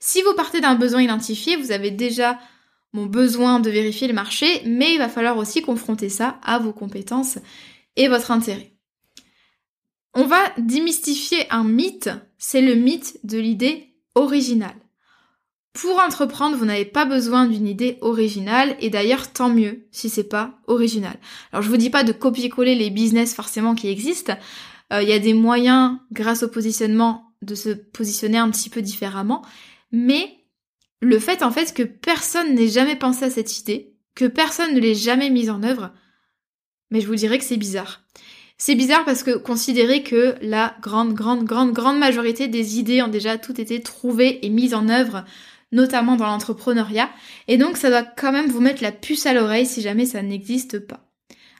Si 0.00 0.22
vous 0.22 0.34
partez 0.34 0.60
d'un 0.60 0.76
besoin 0.76 1.02
identifié, 1.02 1.56
vous 1.56 1.72
avez 1.72 1.90
déjà 1.90 2.38
mon 2.92 3.06
besoin 3.06 3.60
de 3.60 3.70
vérifier 3.70 4.08
le 4.08 4.14
marché, 4.14 4.62
mais 4.64 4.94
il 4.94 4.98
va 4.98 5.08
falloir 5.08 5.36
aussi 5.36 5.62
confronter 5.62 6.08
ça 6.08 6.40
à 6.42 6.58
vos 6.58 6.72
compétences 6.72 7.38
et 7.96 8.08
votre 8.08 8.30
intérêt. 8.30 8.74
On 10.14 10.24
va 10.24 10.40
démystifier 10.56 11.46
un 11.50 11.64
mythe, 11.64 12.10
c'est 12.38 12.62
le 12.62 12.74
mythe 12.74 13.20
de 13.24 13.38
l'idée 13.38 13.94
originale. 14.14 14.74
Pour 15.74 16.00
entreprendre, 16.00 16.56
vous 16.56 16.64
n'avez 16.64 16.86
pas 16.86 17.04
besoin 17.04 17.46
d'une 17.46 17.68
idée 17.68 17.98
originale 18.00 18.76
et 18.80 18.90
d'ailleurs 18.90 19.32
tant 19.32 19.48
mieux 19.48 19.86
si 19.92 20.08
c'est 20.08 20.28
pas 20.28 20.58
original. 20.66 21.16
Alors 21.52 21.62
je 21.62 21.68
vous 21.68 21.76
dis 21.76 21.90
pas 21.90 22.02
de 22.02 22.12
copier-coller 22.12 22.74
les 22.74 22.90
business 22.90 23.34
forcément 23.34 23.76
qui 23.76 23.88
existent. 23.88 24.36
Euh, 24.92 25.02
il 25.02 25.08
y 25.08 25.12
a 25.12 25.18
des 25.18 25.34
moyens 25.34 25.98
grâce 26.10 26.42
au 26.42 26.48
positionnement 26.48 27.32
de 27.42 27.54
se 27.54 27.68
positionner 27.68 28.38
un 28.38 28.50
petit 28.50 28.70
peu 28.70 28.82
différemment, 28.82 29.44
mais 29.92 30.37
le 31.00 31.18
fait 31.18 31.42
en 31.42 31.50
fait 31.50 31.74
que 31.74 31.82
personne 31.82 32.54
n'ait 32.54 32.68
jamais 32.68 32.96
pensé 32.96 33.24
à 33.24 33.30
cette 33.30 33.58
idée, 33.58 33.94
que 34.14 34.24
personne 34.24 34.74
ne 34.74 34.80
l'ait 34.80 34.94
jamais 34.94 35.30
mise 35.30 35.50
en 35.50 35.62
œuvre, 35.62 35.92
mais 36.90 37.00
je 37.00 37.06
vous 37.06 37.14
dirais 37.14 37.38
que 37.38 37.44
c'est 37.44 37.56
bizarre. 37.56 38.02
C'est 38.56 38.74
bizarre 38.74 39.04
parce 39.04 39.22
que 39.22 39.36
considérez 39.36 40.02
que 40.02 40.34
la 40.40 40.74
grande, 40.82 41.14
grande, 41.14 41.44
grande, 41.44 41.72
grande 41.72 41.98
majorité 41.98 42.48
des 42.48 42.78
idées 42.78 43.02
ont 43.02 43.08
déjà 43.08 43.38
toutes 43.38 43.60
été 43.60 43.80
trouvées 43.80 44.44
et 44.44 44.48
mises 44.48 44.74
en 44.74 44.88
œuvre, 44.88 45.24
notamment 45.70 46.16
dans 46.16 46.26
l'entrepreneuriat, 46.26 47.10
et 47.46 47.58
donc 47.58 47.76
ça 47.76 47.90
doit 47.90 48.02
quand 48.02 48.32
même 48.32 48.50
vous 48.50 48.60
mettre 48.60 48.82
la 48.82 48.90
puce 48.90 49.26
à 49.26 49.34
l'oreille 49.34 49.66
si 49.66 49.82
jamais 49.82 50.06
ça 50.06 50.22
n'existe 50.22 50.80
pas. 50.80 51.08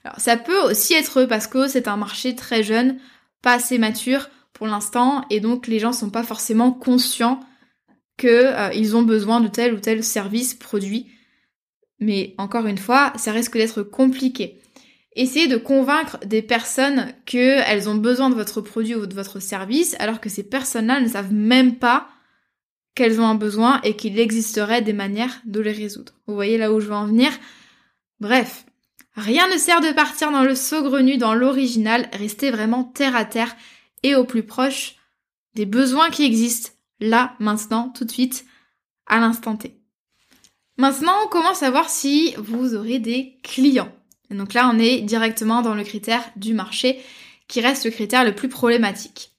Alors 0.03 0.19
ça 0.19 0.37
peut 0.37 0.61
aussi 0.63 0.95
être 0.95 1.25
parce 1.25 1.47
que 1.47 1.69
c'est 1.69 1.87
un 1.87 1.97
marché 1.97 2.35
très 2.35 2.63
jeune, 2.63 2.99
pas 3.43 3.53
assez 3.53 3.79
mature 3.79 4.29
pour 4.53 4.67
l'instant, 4.67 5.25
et 5.31 5.39
donc 5.39 5.69
les 5.69 5.79
gens 5.79 5.93
sont 5.93 6.11
pas 6.11 6.25
forcément 6.25 6.73
conscients 6.73 7.41
qu'ils 8.19 8.29
euh, 8.29 8.95
ont 8.95 9.03
besoin 9.03 9.41
de 9.41 9.49
tel 9.49 9.73
ou 9.73 9.81
tel 9.81 10.05
service, 10.05 10.55
produit. 10.55 11.07
Mais 12.01 12.35
encore 12.37 12.67
une 12.67 12.79
fois, 12.79 13.13
ça 13.17 13.33
risque 13.33 13.57
d'être 13.57 13.83
compliqué. 13.83 14.61
Essayez 15.17 15.49
de 15.49 15.57
convaincre 15.57 16.19
des 16.27 16.43
personnes 16.43 17.13
qu'elles 17.25 17.89
ont 17.89 17.97
besoin 17.97 18.31
de 18.31 18.35
votre 18.35 18.61
produit 18.61 18.95
ou 18.95 19.07
de 19.07 19.15
votre 19.15 19.41
service, 19.41 19.97
alors 19.99 20.21
que 20.21 20.29
ces 20.29 20.45
personnes-là 20.45 21.01
ne 21.01 21.09
savent 21.09 21.33
même 21.33 21.77
pas 21.77 22.09
qu'elles 22.95 23.21
ont 23.21 23.27
un 23.27 23.35
besoin 23.35 23.81
et 23.83 23.97
qu'il 23.97 24.19
existerait 24.19 24.83
des 24.83 24.93
manières 24.93 25.41
de 25.45 25.61
les 25.61 25.73
résoudre. 25.73 26.13
Vous 26.27 26.35
voyez 26.35 26.59
là 26.59 26.73
où 26.73 26.81
je 26.81 26.87
veux 26.87 26.95
en 26.95 27.07
venir? 27.07 27.31
Bref, 28.21 28.65
rien 29.15 29.49
ne 29.53 29.59
sert 29.59 29.81
de 29.81 29.93
partir 29.93 30.31
dans 30.31 30.43
le 30.43 30.55
saugrenu, 30.55 31.17
dans 31.17 31.35
l'original, 31.35 32.09
restez 32.13 32.51
vraiment 32.51 32.85
terre 32.85 33.17
à 33.17 33.25
terre 33.25 33.57
et 34.03 34.15
au 34.15 34.25
plus 34.25 34.43
proche 34.43 34.97
des 35.55 35.67
besoins 35.67 36.11
qui 36.11 36.25
existent 36.25 36.71
là, 37.01 37.35
maintenant, 37.39 37.91
tout 37.91 38.05
de 38.05 38.11
suite, 38.11 38.45
à 39.07 39.21
l'instant 39.21 39.57
T. 39.57 39.79
Maintenant, 40.77 41.17
comment 41.31 41.55
savoir 41.55 41.91
si 41.91 42.35
vous 42.39 42.75
aurez 42.75 42.99
des 42.99 43.39
clients 43.43 43.93
Donc 44.31 44.55
là, 44.55 44.71
on 44.73 44.79
est 44.79 45.01
directement 45.01 45.63
dans 45.63 45.75
le 45.75 45.83
critère 45.83 46.23
du 46.37 46.55
marché, 46.55 47.01
qui 47.49 47.61
reste 47.61 47.85
le 47.85 47.91
critère 47.91 48.25
le 48.25 48.35
plus 48.35 48.49
problématique. 48.49 49.33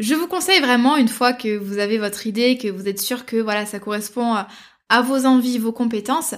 Je 0.00 0.14
vous 0.14 0.26
conseille 0.26 0.60
vraiment, 0.60 0.96
une 0.96 1.08
fois 1.08 1.32
que 1.32 1.56
vous 1.56 1.78
avez 1.78 1.98
votre 1.98 2.26
idée, 2.26 2.58
que 2.58 2.68
vous 2.68 2.88
êtes 2.88 3.00
sûr 3.00 3.26
que 3.26 3.36
voilà, 3.36 3.66
ça 3.66 3.78
correspond 3.78 4.34
à, 4.34 5.02
vos 5.02 5.26
envies, 5.26 5.58
vos 5.58 5.72
compétences, 5.72 6.34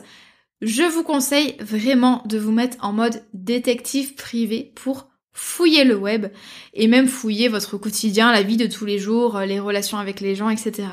je 0.61 0.83
vous 0.83 1.03
conseille 1.03 1.57
vraiment 1.61 2.23
de 2.27 2.39
vous 2.39 2.53
mettre 2.53 2.77
en 2.85 2.93
mode 2.93 3.23
détective 3.33 4.15
privé 4.15 4.73
pour 4.75 5.09
fouiller 5.37 5.85
le 5.85 5.95
web 5.95 6.27
et 6.75 6.89
même 6.89 7.07
fouiller 7.07 7.49
votre 7.49 7.77
quotidien, 7.77 8.33
la 8.33 8.43
vie 8.43 8.57
de 8.57 8.67
tous 8.67 8.87
les 8.87 8.99
jours, 8.99 9.39
les 9.41 9.61
relations 9.61 9.99
avec 9.99 10.21
les 10.21 10.35
gens, 10.35 10.49
etc. 10.49 10.89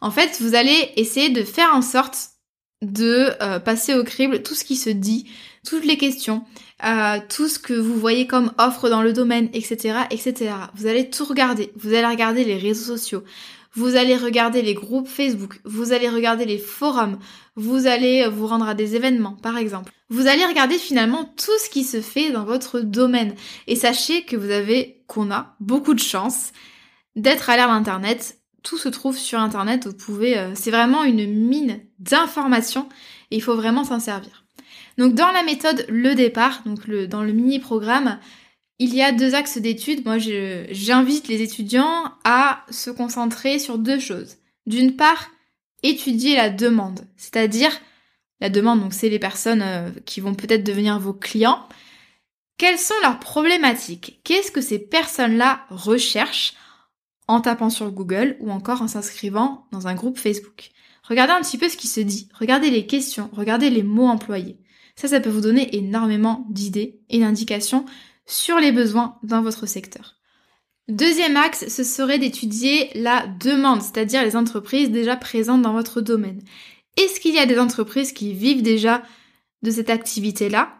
En 0.00 0.10
fait, 0.10 0.38
vous 0.40 0.54
allez 0.54 0.90
essayer 0.96 1.30
de 1.30 1.42
faire 1.42 1.72
en 1.74 1.82
sorte 1.82 2.30
de 2.82 3.30
euh, 3.42 3.60
passer 3.60 3.94
au 3.94 4.04
crible 4.04 4.42
tout 4.42 4.54
ce 4.54 4.64
qui 4.64 4.76
se 4.76 4.90
dit, 4.90 5.30
toutes 5.66 5.84
les 5.84 5.98
questions, 5.98 6.44
euh, 6.84 7.18
tout 7.28 7.48
ce 7.48 7.58
que 7.58 7.74
vous 7.74 7.94
voyez 7.94 8.26
comme 8.26 8.52
offre 8.58 8.88
dans 8.88 9.02
le 9.02 9.12
domaine, 9.12 9.50
etc., 9.52 10.00
etc. 10.10 10.52
Vous 10.74 10.86
allez 10.86 11.10
tout 11.10 11.24
regarder. 11.24 11.72
Vous 11.76 11.92
allez 11.92 12.06
regarder 12.06 12.44
les 12.44 12.56
réseaux 12.56 12.96
sociaux. 12.96 13.22
Vous 13.74 13.96
allez 13.96 14.16
regarder 14.16 14.62
les 14.62 14.74
groupes 14.74 15.08
Facebook. 15.08 15.60
Vous 15.64 15.92
allez 15.92 16.08
regarder 16.08 16.44
les 16.44 16.58
forums. 16.58 17.18
Vous 17.54 17.86
allez 17.86 18.28
vous 18.28 18.46
rendre 18.46 18.68
à 18.68 18.74
des 18.74 18.96
événements, 18.96 19.36
par 19.42 19.56
exemple. 19.58 19.92
Vous 20.08 20.26
allez 20.26 20.44
regarder 20.44 20.76
finalement 20.76 21.24
tout 21.36 21.58
ce 21.64 21.70
qui 21.70 21.84
se 21.84 22.00
fait 22.00 22.30
dans 22.30 22.44
votre 22.44 22.80
domaine. 22.80 23.34
Et 23.66 23.76
sachez 23.76 24.22
que 24.22 24.36
vous 24.36 24.50
avez, 24.50 25.02
qu'on 25.06 25.30
a 25.30 25.54
beaucoup 25.60 25.94
de 25.94 26.00
chance 26.00 26.52
d'être 27.14 27.48
à 27.50 27.56
l'ère 27.56 27.68
d'Internet 27.68 28.40
tout 28.62 28.78
se 28.78 28.88
trouve 28.88 29.16
sur 29.16 29.38
internet, 29.38 29.86
vous 29.86 29.94
pouvez 29.94 30.38
euh, 30.38 30.52
c'est 30.54 30.70
vraiment 30.70 31.04
une 31.04 31.26
mine 31.26 31.80
d'informations 31.98 32.88
et 33.30 33.36
il 33.36 33.42
faut 33.42 33.56
vraiment 33.56 33.84
s'en 33.84 34.00
servir. 34.00 34.44
Donc 34.98 35.14
dans 35.14 35.30
la 35.30 35.42
méthode 35.42 35.86
le 35.88 36.14
départ, 36.14 36.62
donc 36.66 36.88
dans 37.08 37.22
le 37.22 37.32
mini 37.32 37.58
programme, 37.58 38.18
il 38.80 38.94
y 38.94 39.02
a 39.02 39.12
deux 39.12 39.34
axes 39.34 39.58
d'études. 39.58 40.04
Moi, 40.06 40.16
j'invite 40.70 41.28
les 41.28 41.42
étudiants 41.42 42.12
à 42.24 42.64
se 42.70 42.90
concentrer 42.90 43.58
sur 43.58 43.78
deux 43.78 44.00
choses. 44.00 44.38
D'une 44.66 44.96
part, 44.96 45.30
étudier 45.82 46.34
la 46.34 46.48
demande, 46.48 47.00
c'est-à-dire 47.16 47.70
la 48.40 48.48
demande, 48.48 48.80
donc 48.80 48.94
c'est 48.94 49.10
les 49.10 49.18
personnes 49.18 49.62
euh, 49.62 49.90
qui 50.06 50.20
vont 50.20 50.34
peut-être 50.34 50.64
devenir 50.64 50.98
vos 50.98 51.12
clients. 51.12 51.68
Quelles 52.56 52.78
sont 52.78 52.94
leurs 53.02 53.20
problématiques? 53.20 54.20
Qu'est-ce 54.24 54.50
que 54.50 54.62
ces 54.62 54.78
personnes-là 54.78 55.66
recherchent 55.68 56.54
en 57.28 57.42
tapant 57.42 57.68
sur 57.68 57.90
Google 57.90 58.38
ou 58.40 58.50
encore 58.50 58.80
en 58.80 58.88
s'inscrivant 58.88 59.66
dans 59.72 59.88
un 59.88 59.94
groupe 59.94 60.18
Facebook? 60.18 60.70
Regardez 61.02 61.34
un 61.34 61.42
petit 61.42 61.58
peu 61.58 61.68
ce 61.68 61.76
qui 61.76 61.86
se 61.86 62.00
dit, 62.00 62.28
regardez 62.32 62.70
les 62.70 62.86
questions, 62.86 63.28
regardez 63.32 63.68
les 63.68 63.82
mots 63.82 64.06
employés. 64.06 64.58
Ça, 64.96 65.08
ça 65.08 65.20
peut 65.20 65.30
vous 65.30 65.40
donner 65.42 65.76
énormément 65.76 66.46
d'idées 66.48 67.00
et 67.10 67.18
d'indications 67.18 67.84
sur 68.30 68.58
les 68.58 68.72
besoins 68.72 69.18
dans 69.22 69.42
votre 69.42 69.66
secteur. 69.66 70.16
Deuxième 70.88 71.36
axe, 71.36 71.68
ce 71.68 71.84
serait 71.84 72.18
d'étudier 72.18 72.90
la 72.94 73.26
demande, 73.26 73.82
c'est-à-dire 73.82 74.24
les 74.24 74.36
entreprises 74.36 74.90
déjà 74.90 75.16
présentes 75.16 75.62
dans 75.62 75.72
votre 75.72 76.00
domaine. 76.00 76.42
Est-ce 76.96 77.20
qu'il 77.20 77.34
y 77.34 77.38
a 77.38 77.46
des 77.46 77.58
entreprises 77.58 78.12
qui 78.12 78.32
vivent 78.34 78.62
déjà 78.62 79.02
de 79.62 79.70
cette 79.70 79.90
activité-là? 79.90 80.74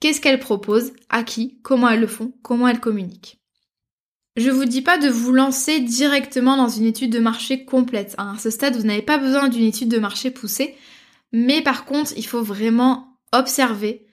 Qu'est-ce 0.00 0.20
qu'elles 0.20 0.40
proposent? 0.40 0.92
À 1.08 1.22
qui? 1.22 1.58
Comment 1.62 1.88
elles 1.88 2.00
le 2.00 2.06
font? 2.06 2.34
Comment 2.42 2.68
elles 2.68 2.80
communiquent? 2.80 3.38
Je 4.36 4.50
vous 4.50 4.64
dis 4.64 4.82
pas 4.82 4.98
de 4.98 5.08
vous 5.08 5.32
lancer 5.32 5.80
directement 5.80 6.56
dans 6.56 6.68
une 6.68 6.86
étude 6.86 7.12
de 7.12 7.20
marché 7.20 7.64
complète. 7.64 8.14
Hein. 8.18 8.34
À 8.36 8.38
ce 8.38 8.50
stade, 8.50 8.76
vous 8.76 8.86
n'avez 8.86 9.02
pas 9.02 9.16
besoin 9.16 9.48
d'une 9.48 9.64
étude 9.64 9.88
de 9.88 9.98
marché 9.98 10.30
poussée. 10.30 10.74
Mais 11.32 11.62
par 11.62 11.84
contre, 11.84 12.12
il 12.16 12.26
faut 12.26 12.42
vraiment 12.42 13.16
observer, 13.32 14.06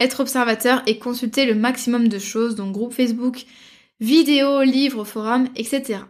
être 0.00 0.20
observateur 0.20 0.82
et 0.86 0.98
consulter 0.98 1.46
le 1.46 1.54
maximum 1.54 2.08
de 2.08 2.18
choses, 2.18 2.54
donc 2.54 2.72
groupe 2.72 2.92
Facebook, 2.92 3.44
vidéos, 4.00 4.62
livres, 4.62 5.04
forums, 5.04 5.48
etc. 5.56 6.00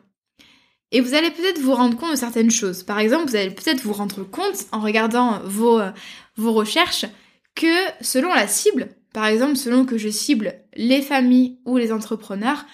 Et 0.91 1.01
vous 1.01 1.15
allez 1.15 1.31
peut-être 1.31 1.61
vous 1.61 1.75
rendre 1.75 1.97
compte 1.97 2.13
de 2.13 2.17
certaines 2.17 2.51
choses. 2.51 2.83
Par 2.83 2.99
exemple, 2.99 3.29
vous 3.29 3.37
allez 3.37 3.51
peut-être 3.51 3.83
vous 3.83 3.93
rendre 3.93 4.25
compte 4.25 4.67
en 4.73 4.81
regardant 4.81 5.41
vos, 5.45 5.81
euh, 5.81 5.91
vos 6.37 6.53
recherches 6.53 7.07
que 7.55 7.67
selon 8.01 8.33
la 8.33 8.47
cible, 8.47 8.89
par 9.13 9.27
exemple 9.27 9.57
selon 9.57 9.85
que 9.85 9.99
je 9.99 10.09
cible 10.09 10.55
les 10.75 11.03
familles 11.03 11.59
ou 11.65 11.77
les 11.77 11.93
entrepreneurs, 11.93 12.65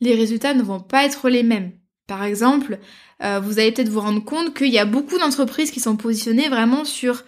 les 0.00 0.14
résultats 0.14 0.54
ne 0.54 0.62
vont 0.62 0.80
pas 0.80 1.04
être 1.04 1.28
les 1.28 1.42
mêmes. 1.42 1.72
Par 2.06 2.22
exemple, 2.22 2.78
euh, 3.22 3.40
vous 3.40 3.58
allez 3.58 3.72
peut-être 3.72 3.88
vous 3.88 4.00
rendre 4.00 4.24
compte 4.24 4.54
qu'il 4.54 4.68
y 4.68 4.78
a 4.78 4.84
beaucoup 4.84 5.18
d'entreprises 5.18 5.70
qui 5.70 5.80
sont 5.80 5.96
positionnées 5.96 6.48
vraiment 6.48 6.84
sur 6.84 7.24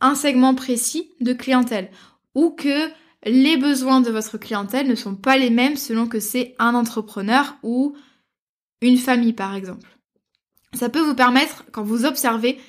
un 0.00 0.16
segment 0.16 0.54
précis 0.54 1.12
de 1.20 1.32
clientèle 1.32 1.90
ou 2.38 2.50
que 2.50 2.88
les 3.24 3.56
besoins 3.56 4.00
de 4.00 4.12
votre 4.12 4.38
clientèle 4.38 4.86
ne 4.86 4.94
sont 4.94 5.16
pas 5.16 5.36
les 5.36 5.50
mêmes 5.50 5.76
selon 5.76 6.06
que 6.06 6.20
c'est 6.20 6.54
un 6.60 6.76
entrepreneur 6.76 7.56
ou 7.64 7.96
une 8.80 8.96
famille 8.96 9.32
par 9.32 9.56
exemple. 9.56 9.98
Ça 10.72 10.88
peut 10.88 11.00
vous 11.00 11.16
permettre, 11.16 11.64
quand 11.72 11.82
vous 11.82 12.04
observez, 12.04 12.60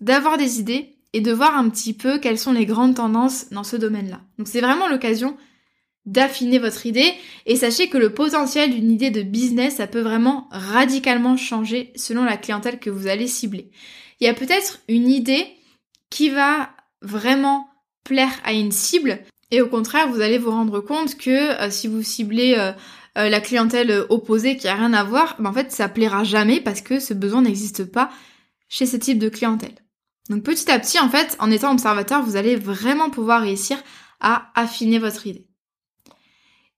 d'avoir 0.00 0.38
des 0.38 0.60
idées 0.60 0.94
et 1.12 1.20
de 1.20 1.32
voir 1.32 1.56
un 1.56 1.68
petit 1.70 1.92
peu 1.92 2.20
quelles 2.20 2.38
sont 2.38 2.52
les 2.52 2.66
grandes 2.66 2.94
tendances 2.94 3.50
dans 3.50 3.64
ce 3.64 3.74
domaine-là. 3.74 4.20
Donc 4.38 4.46
c'est 4.46 4.60
vraiment 4.60 4.86
l'occasion 4.86 5.36
d'affiner 6.04 6.60
votre 6.60 6.86
idée 6.86 7.12
et 7.46 7.56
sachez 7.56 7.88
que 7.88 7.98
le 7.98 8.14
potentiel 8.14 8.70
d'une 8.70 8.92
idée 8.92 9.10
de 9.10 9.22
business, 9.22 9.76
ça 9.76 9.88
peut 9.88 10.02
vraiment 10.02 10.46
radicalement 10.52 11.36
changer 11.36 11.92
selon 11.96 12.22
la 12.22 12.36
clientèle 12.36 12.78
que 12.78 12.90
vous 12.90 13.08
allez 13.08 13.26
cibler. 13.26 13.72
Il 14.20 14.26
y 14.28 14.30
a 14.30 14.34
peut-être 14.34 14.78
une 14.86 15.08
idée 15.08 15.48
qui 16.10 16.28
va 16.28 16.70
vraiment 17.02 17.68
plaire 18.06 18.32
à 18.44 18.52
une 18.52 18.72
cible 18.72 19.20
et 19.50 19.60
au 19.60 19.68
contraire, 19.68 20.08
vous 20.08 20.20
allez 20.20 20.38
vous 20.38 20.50
rendre 20.50 20.80
compte 20.80 21.16
que 21.16 21.30
euh, 21.60 21.70
si 21.70 21.86
vous 21.86 22.02
ciblez 22.02 22.54
euh, 22.58 22.72
euh, 23.16 23.28
la 23.28 23.40
clientèle 23.40 24.04
opposée 24.08 24.56
qui 24.56 24.68
a 24.68 24.74
rien 24.74 24.92
à 24.92 25.04
voir, 25.04 25.36
ben 25.38 25.50
en 25.50 25.52
fait, 25.52 25.70
ça 25.70 25.88
plaira 25.88 26.24
jamais 26.24 26.60
parce 26.60 26.80
que 26.80 26.98
ce 26.98 27.14
besoin 27.14 27.42
n'existe 27.42 27.84
pas 27.84 28.10
chez 28.68 28.86
ce 28.86 28.96
type 28.96 29.18
de 29.18 29.28
clientèle. 29.28 29.74
Donc 30.28 30.42
petit 30.42 30.70
à 30.70 30.78
petit, 30.80 30.98
en 30.98 31.08
fait, 31.08 31.36
en 31.38 31.50
étant 31.50 31.72
observateur, 31.72 32.22
vous 32.22 32.34
allez 32.34 32.56
vraiment 32.56 33.10
pouvoir 33.10 33.42
réussir 33.42 33.78
à 34.20 34.50
affiner 34.56 34.98
votre 34.98 35.26
idée. 35.26 35.46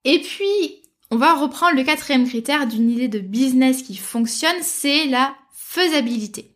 Et 0.05 0.21
puis, 0.21 0.83
on 1.11 1.17
va 1.17 1.35
reprendre 1.35 1.77
le 1.77 1.85
quatrième 1.85 2.29
critère 2.29 2.67
d'une 2.67 2.91
idée 2.91 3.09
de 3.09 3.21
business 3.21 3.83
qui 3.83 3.97
fonctionne, 3.97 4.57
c'est 4.61 5.07
la 5.07 5.35
faisabilité. 5.53 6.55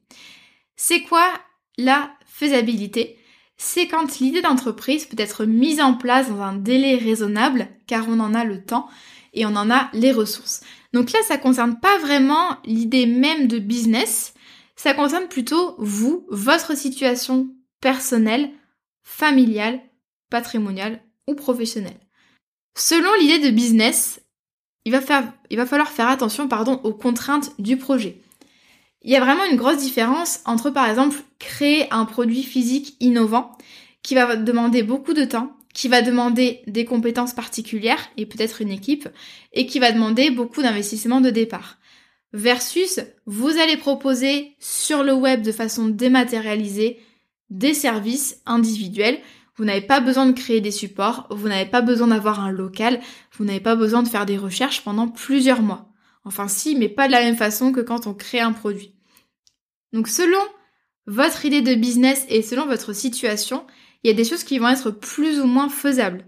C'est 0.77 1.03
quoi 1.03 1.27
la 1.79 2.15
faisabilité? 2.27 3.19
C'est 3.65 3.87
quand 3.87 4.19
l'idée 4.19 4.43
d'entreprise 4.43 5.07
peut 5.07 5.23
être 5.23 5.45
mise 5.45 5.81
en 5.81 5.95
place 5.95 6.29
dans 6.29 6.43
un 6.43 6.57
délai 6.57 6.97
raisonnable, 6.97 7.69
car 7.87 8.09
on 8.09 8.19
en 8.19 8.35
a 8.35 8.43
le 8.43 8.65
temps 8.65 8.89
et 9.35 9.47
on 9.47 9.55
en 9.55 9.71
a 9.71 9.89
les 9.93 10.11
ressources. 10.11 10.63
Donc 10.93 11.13
là, 11.13 11.21
ça 11.29 11.39
concerne 11.39 11.79
pas 11.79 11.97
vraiment 11.99 12.59
l'idée 12.65 13.07
même 13.07 13.47
de 13.47 13.61
business, 13.61 14.35
ça 14.75 14.95
concerne 14.95 15.29
plutôt 15.29 15.77
vous, 15.79 16.27
votre 16.29 16.77
situation 16.77 17.55
personnelle, 17.81 18.51
familiale, 19.05 19.81
patrimoniale 20.29 21.01
ou 21.29 21.35
professionnelle. 21.35 22.01
Selon 22.77 23.15
l'idée 23.21 23.39
de 23.39 23.55
business, 23.55 24.21
il 24.85 24.93
va, 24.93 25.01
falloir 25.01 25.89
faire 25.89 26.09
attention 26.09 26.49
aux 26.83 26.95
contraintes 26.95 27.53
du 27.61 27.77
projet. 27.77 28.22
Il 29.05 29.11
y 29.11 29.17
a 29.17 29.21
vraiment 29.21 29.45
une 29.45 29.57
grosse 29.57 29.79
différence 29.79 30.41
entre 30.45 30.71
par 30.71 30.89
exemple 30.89 31.17
créer 31.39 31.93
un 31.93 32.05
produit 32.05 32.43
physique 32.43 32.97
innovant 33.01 33.53
qui 34.03 34.15
va 34.15 34.37
demander 34.37 34.83
beaucoup 34.83 35.13
de 35.13 35.25
temps, 35.25 35.57
qui 35.75 35.89
va 35.89 36.03
demander 36.03 36.61
des 36.67 36.85
compétences 36.85 37.33
particulières 37.33 38.11
et 38.17 38.27
peut-être 38.27 38.63
une 38.63 38.71
équipe 38.71 39.09
et 39.53 39.67
qui 39.67 39.79
va 39.79 39.93
demander 39.93 40.31
beaucoup 40.31 40.63
d'investissement 40.63 41.21
de 41.21 41.31
départ. 41.31 41.79
Versus, 42.33 43.01
vous 43.27 43.59
allez 43.59 43.77
proposer 43.77 44.57
sur 44.59 45.03
le 45.03 45.13
web 45.13 45.43
de 45.43 45.53
façon 45.53 45.89
dématérialisée 45.89 47.01
des 47.51 47.75
services 47.75 48.41
individuels 48.47 49.19
vous 49.57 49.65
n'avez 49.65 49.83
pas 49.83 50.01
besoin 50.01 50.27
de 50.27 50.33
créer 50.33 50.61
des 50.61 50.71
supports, 50.71 51.27
vous 51.31 51.49
n'avez 51.49 51.69
pas 51.69 51.83
besoin 51.83 52.09
d'avoir 52.09 52.41
un 52.41 52.51
local, 52.51 53.01
vous 53.37 53.45
n'avez 53.45 53.61
pas 53.61 53.77
besoin 53.77 54.03
de 54.03 54.09
faire 54.09 54.27
des 54.27 54.39
recherches 54.39 54.83
pendant 54.83 55.09
plusieurs 55.09 55.63
mois. 55.63 55.92
Enfin 56.25 56.49
si, 56.49 56.77
mais 56.77 56.89
pas 56.89 57.07
de 57.07 57.13
la 57.13 57.23
même 57.23 57.37
façon 57.37 57.73
que 57.73 57.81
quand 57.81 58.07
on 58.07 58.15
crée 58.15 58.41
un 58.41 58.53
produit. 58.53 58.95
Donc 59.93 60.09
selon 60.09 60.39
votre 61.07 61.45
idée 61.45 61.63
de 61.63 61.75
business 61.75 62.25
et 62.29 62.43
selon 62.43 62.67
votre 62.67 62.93
situation, 62.93 63.67
il 64.03 64.09
y 64.09 64.11
a 64.11 64.17
des 64.17 64.25
choses 64.25 64.45
qui 64.45 64.59
vont 64.59 64.69
être 64.69 64.91
plus 64.91 65.41
ou 65.41 65.47
moins 65.47 65.69
faisables. 65.69 66.25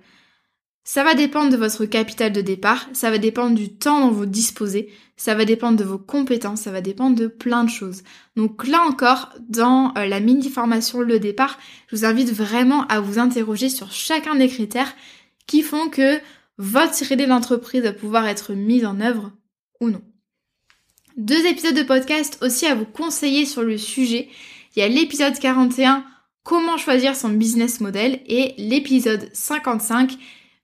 Ça 0.86 1.02
va 1.02 1.14
dépendre 1.14 1.50
de 1.50 1.56
votre 1.56 1.86
capital 1.86 2.30
de 2.30 2.42
départ, 2.42 2.86
ça 2.92 3.10
va 3.10 3.16
dépendre 3.16 3.54
du 3.54 3.74
temps 3.74 4.00
dont 4.00 4.10
vous 4.10 4.26
disposez, 4.26 4.92
ça 5.16 5.34
va 5.34 5.46
dépendre 5.46 5.78
de 5.78 5.84
vos 5.84 5.98
compétences, 5.98 6.62
ça 6.62 6.72
va 6.72 6.82
dépendre 6.82 7.16
de 7.16 7.26
plein 7.26 7.64
de 7.64 7.70
choses. 7.70 8.02
Donc 8.36 8.66
là 8.66 8.82
encore, 8.82 9.30
dans 9.48 9.94
euh, 9.96 10.04
la 10.04 10.20
mini 10.20 10.50
formation 10.50 11.00
Le 11.00 11.18
départ, 11.18 11.58
je 11.88 11.96
vous 11.96 12.04
invite 12.04 12.30
vraiment 12.30 12.86
à 12.88 13.00
vous 13.00 13.18
interroger 13.18 13.70
sur 13.70 13.92
chacun 13.92 14.34
des 14.34 14.48
critères 14.48 14.94
qui 15.46 15.62
font 15.62 15.88
que 15.88 16.20
votre 16.58 17.10
idée 17.10 17.26
d'entreprise 17.26 17.82
va 17.82 17.94
pouvoir 17.94 18.26
être 18.26 18.52
mise 18.52 18.84
en 18.84 19.00
œuvre 19.00 19.32
ou 19.80 19.90
non. 19.90 20.02
Deux 21.16 21.46
épisodes 21.46 21.76
de 21.76 21.82
podcast 21.82 22.38
aussi 22.42 22.66
à 22.66 22.74
vous 22.74 22.86
conseiller 22.86 23.46
sur 23.46 23.62
le 23.62 23.78
sujet. 23.78 24.28
Il 24.74 24.80
y 24.80 24.82
a 24.82 24.88
l'épisode 24.88 25.38
41, 25.38 26.04
comment 26.42 26.76
choisir 26.76 27.14
son 27.14 27.28
business 27.28 27.80
model 27.80 28.20
et 28.26 28.54
l'épisode 28.58 29.30
55, 29.32 30.16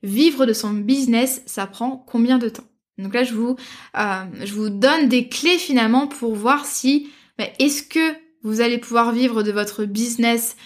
vivre 0.03 0.47
de 0.47 0.53
son 0.53 0.73
business, 0.73 1.43
ça 1.47 1.67
prend 1.67 2.05
combien 2.07 2.39
de 2.39 2.49
temps? 2.49 2.65
Donc 2.99 3.15
là, 3.15 3.23
je 3.23 3.35
vous, 3.35 3.57
euh, 3.97 4.25
je 4.45 4.53
vous 4.55 4.71
donne 4.71 5.09
des 5.09 5.29
clés 5.29 5.59
finalement 5.59 6.07
pour 6.07 6.35
voir 6.35 6.67
si 6.67 7.09
bah, 7.39 7.47
est-ce 7.59 7.83
que 7.83 8.15
vous 8.43 8.61
allez 8.61 8.79
pouvoir 8.79 9.13
vivre 9.13 9.43
de 9.43 9.53
votre 9.53 9.85
business 9.85 10.57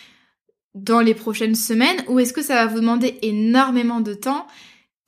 dans 0.75 1.01
les 1.01 1.15
prochaines 1.15 1.55
semaines 1.55 2.03
ou 2.09 2.19
est-ce 2.19 2.33
que 2.33 2.43
ça 2.43 2.55
va 2.55 2.67
vous 2.67 2.81
demander 2.81 3.19
énormément 3.23 4.01
de 4.01 4.15
temps 4.15 4.47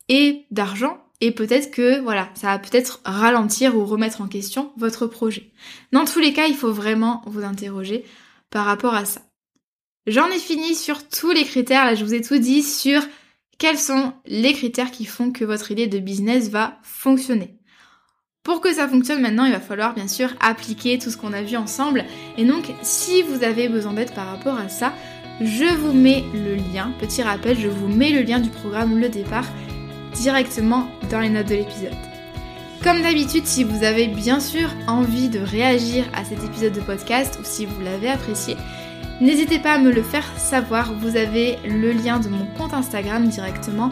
et 0.08 0.44
d'argent 0.50 1.05
et 1.20 1.32
peut-être 1.32 1.70
que 1.70 2.00
voilà, 2.00 2.28
ça 2.34 2.48
va 2.48 2.58
peut-être 2.58 3.00
ralentir 3.04 3.76
ou 3.76 3.84
remettre 3.84 4.20
en 4.20 4.26
question 4.26 4.72
votre 4.76 5.06
projet. 5.06 5.50
Dans 5.92 6.04
tous 6.04 6.18
les 6.18 6.32
cas, 6.32 6.46
il 6.46 6.54
faut 6.54 6.72
vraiment 6.72 7.22
vous 7.26 7.42
interroger 7.42 8.04
par 8.50 8.64
rapport 8.64 8.94
à 8.94 9.04
ça. 9.04 9.22
J'en 10.06 10.28
ai 10.28 10.38
fini 10.38 10.74
sur 10.74 11.08
tous 11.08 11.32
les 11.32 11.44
critères, 11.44 11.84
là 11.84 11.94
je 11.94 12.04
vous 12.04 12.14
ai 12.14 12.20
tout 12.20 12.38
dit 12.38 12.62
sur 12.62 13.02
quels 13.58 13.78
sont 13.78 14.12
les 14.26 14.52
critères 14.52 14.90
qui 14.90 15.04
font 15.04 15.32
que 15.32 15.44
votre 15.44 15.70
idée 15.70 15.86
de 15.86 15.98
business 15.98 16.48
va 16.48 16.78
fonctionner. 16.82 17.56
Pour 18.42 18.60
que 18.60 18.72
ça 18.72 18.86
fonctionne 18.86 19.22
maintenant, 19.22 19.44
il 19.44 19.52
va 19.52 19.58
falloir 19.58 19.94
bien 19.94 20.06
sûr 20.06 20.32
appliquer 20.38 20.98
tout 20.98 21.10
ce 21.10 21.16
qu'on 21.16 21.32
a 21.32 21.42
vu 21.42 21.56
ensemble. 21.56 22.04
Et 22.38 22.44
donc, 22.44 22.72
si 22.82 23.22
vous 23.22 23.42
avez 23.42 23.68
besoin 23.68 23.94
d'aide 23.94 24.14
par 24.14 24.28
rapport 24.28 24.56
à 24.56 24.68
ça, 24.68 24.92
je 25.40 25.64
vous 25.64 25.92
mets 25.92 26.22
le 26.32 26.54
lien, 26.54 26.92
petit 27.00 27.22
rappel, 27.22 27.58
je 27.58 27.66
vous 27.66 27.88
mets 27.88 28.12
le 28.12 28.22
lien 28.22 28.38
du 28.38 28.48
programme 28.48 29.00
Le 29.00 29.08
Départ 29.08 29.46
directement 30.16 30.88
dans 31.10 31.20
les 31.20 31.28
notes 31.28 31.48
de 31.48 31.54
l'épisode. 31.54 31.94
Comme 32.82 33.02
d'habitude, 33.02 33.46
si 33.46 33.64
vous 33.64 33.84
avez 33.84 34.06
bien 34.06 34.40
sûr 34.40 34.68
envie 34.86 35.28
de 35.28 35.40
réagir 35.40 36.04
à 36.14 36.24
cet 36.24 36.44
épisode 36.44 36.72
de 36.72 36.80
podcast 36.80 37.38
ou 37.40 37.44
si 37.44 37.66
vous 37.66 37.80
l'avez 37.80 38.08
apprécié, 38.08 38.56
n'hésitez 39.20 39.58
pas 39.58 39.72
à 39.72 39.78
me 39.78 39.90
le 39.90 40.02
faire 40.02 40.26
savoir. 40.36 40.92
Vous 40.94 41.16
avez 41.16 41.58
le 41.64 41.92
lien 41.92 42.20
de 42.20 42.28
mon 42.28 42.46
compte 42.58 42.74
Instagram 42.74 43.26
directement 43.28 43.90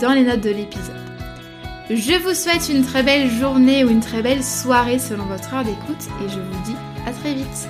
dans 0.00 0.12
les 0.12 0.24
notes 0.24 0.42
de 0.42 0.50
l'épisode. 0.50 1.00
Je 1.88 2.20
vous 2.22 2.34
souhaite 2.34 2.68
une 2.68 2.84
très 2.84 3.02
belle 3.02 3.30
journée 3.30 3.84
ou 3.84 3.90
une 3.90 4.00
très 4.00 4.20
belle 4.20 4.42
soirée 4.42 4.98
selon 4.98 5.24
votre 5.26 5.54
heure 5.54 5.64
d'écoute 5.64 6.08
et 6.24 6.28
je 6.28 6.40
vous 6.40 6.64
dis 6.64 6.76
à 7.06 7.12
très 7.12 7.32
vite. 7.32 7.68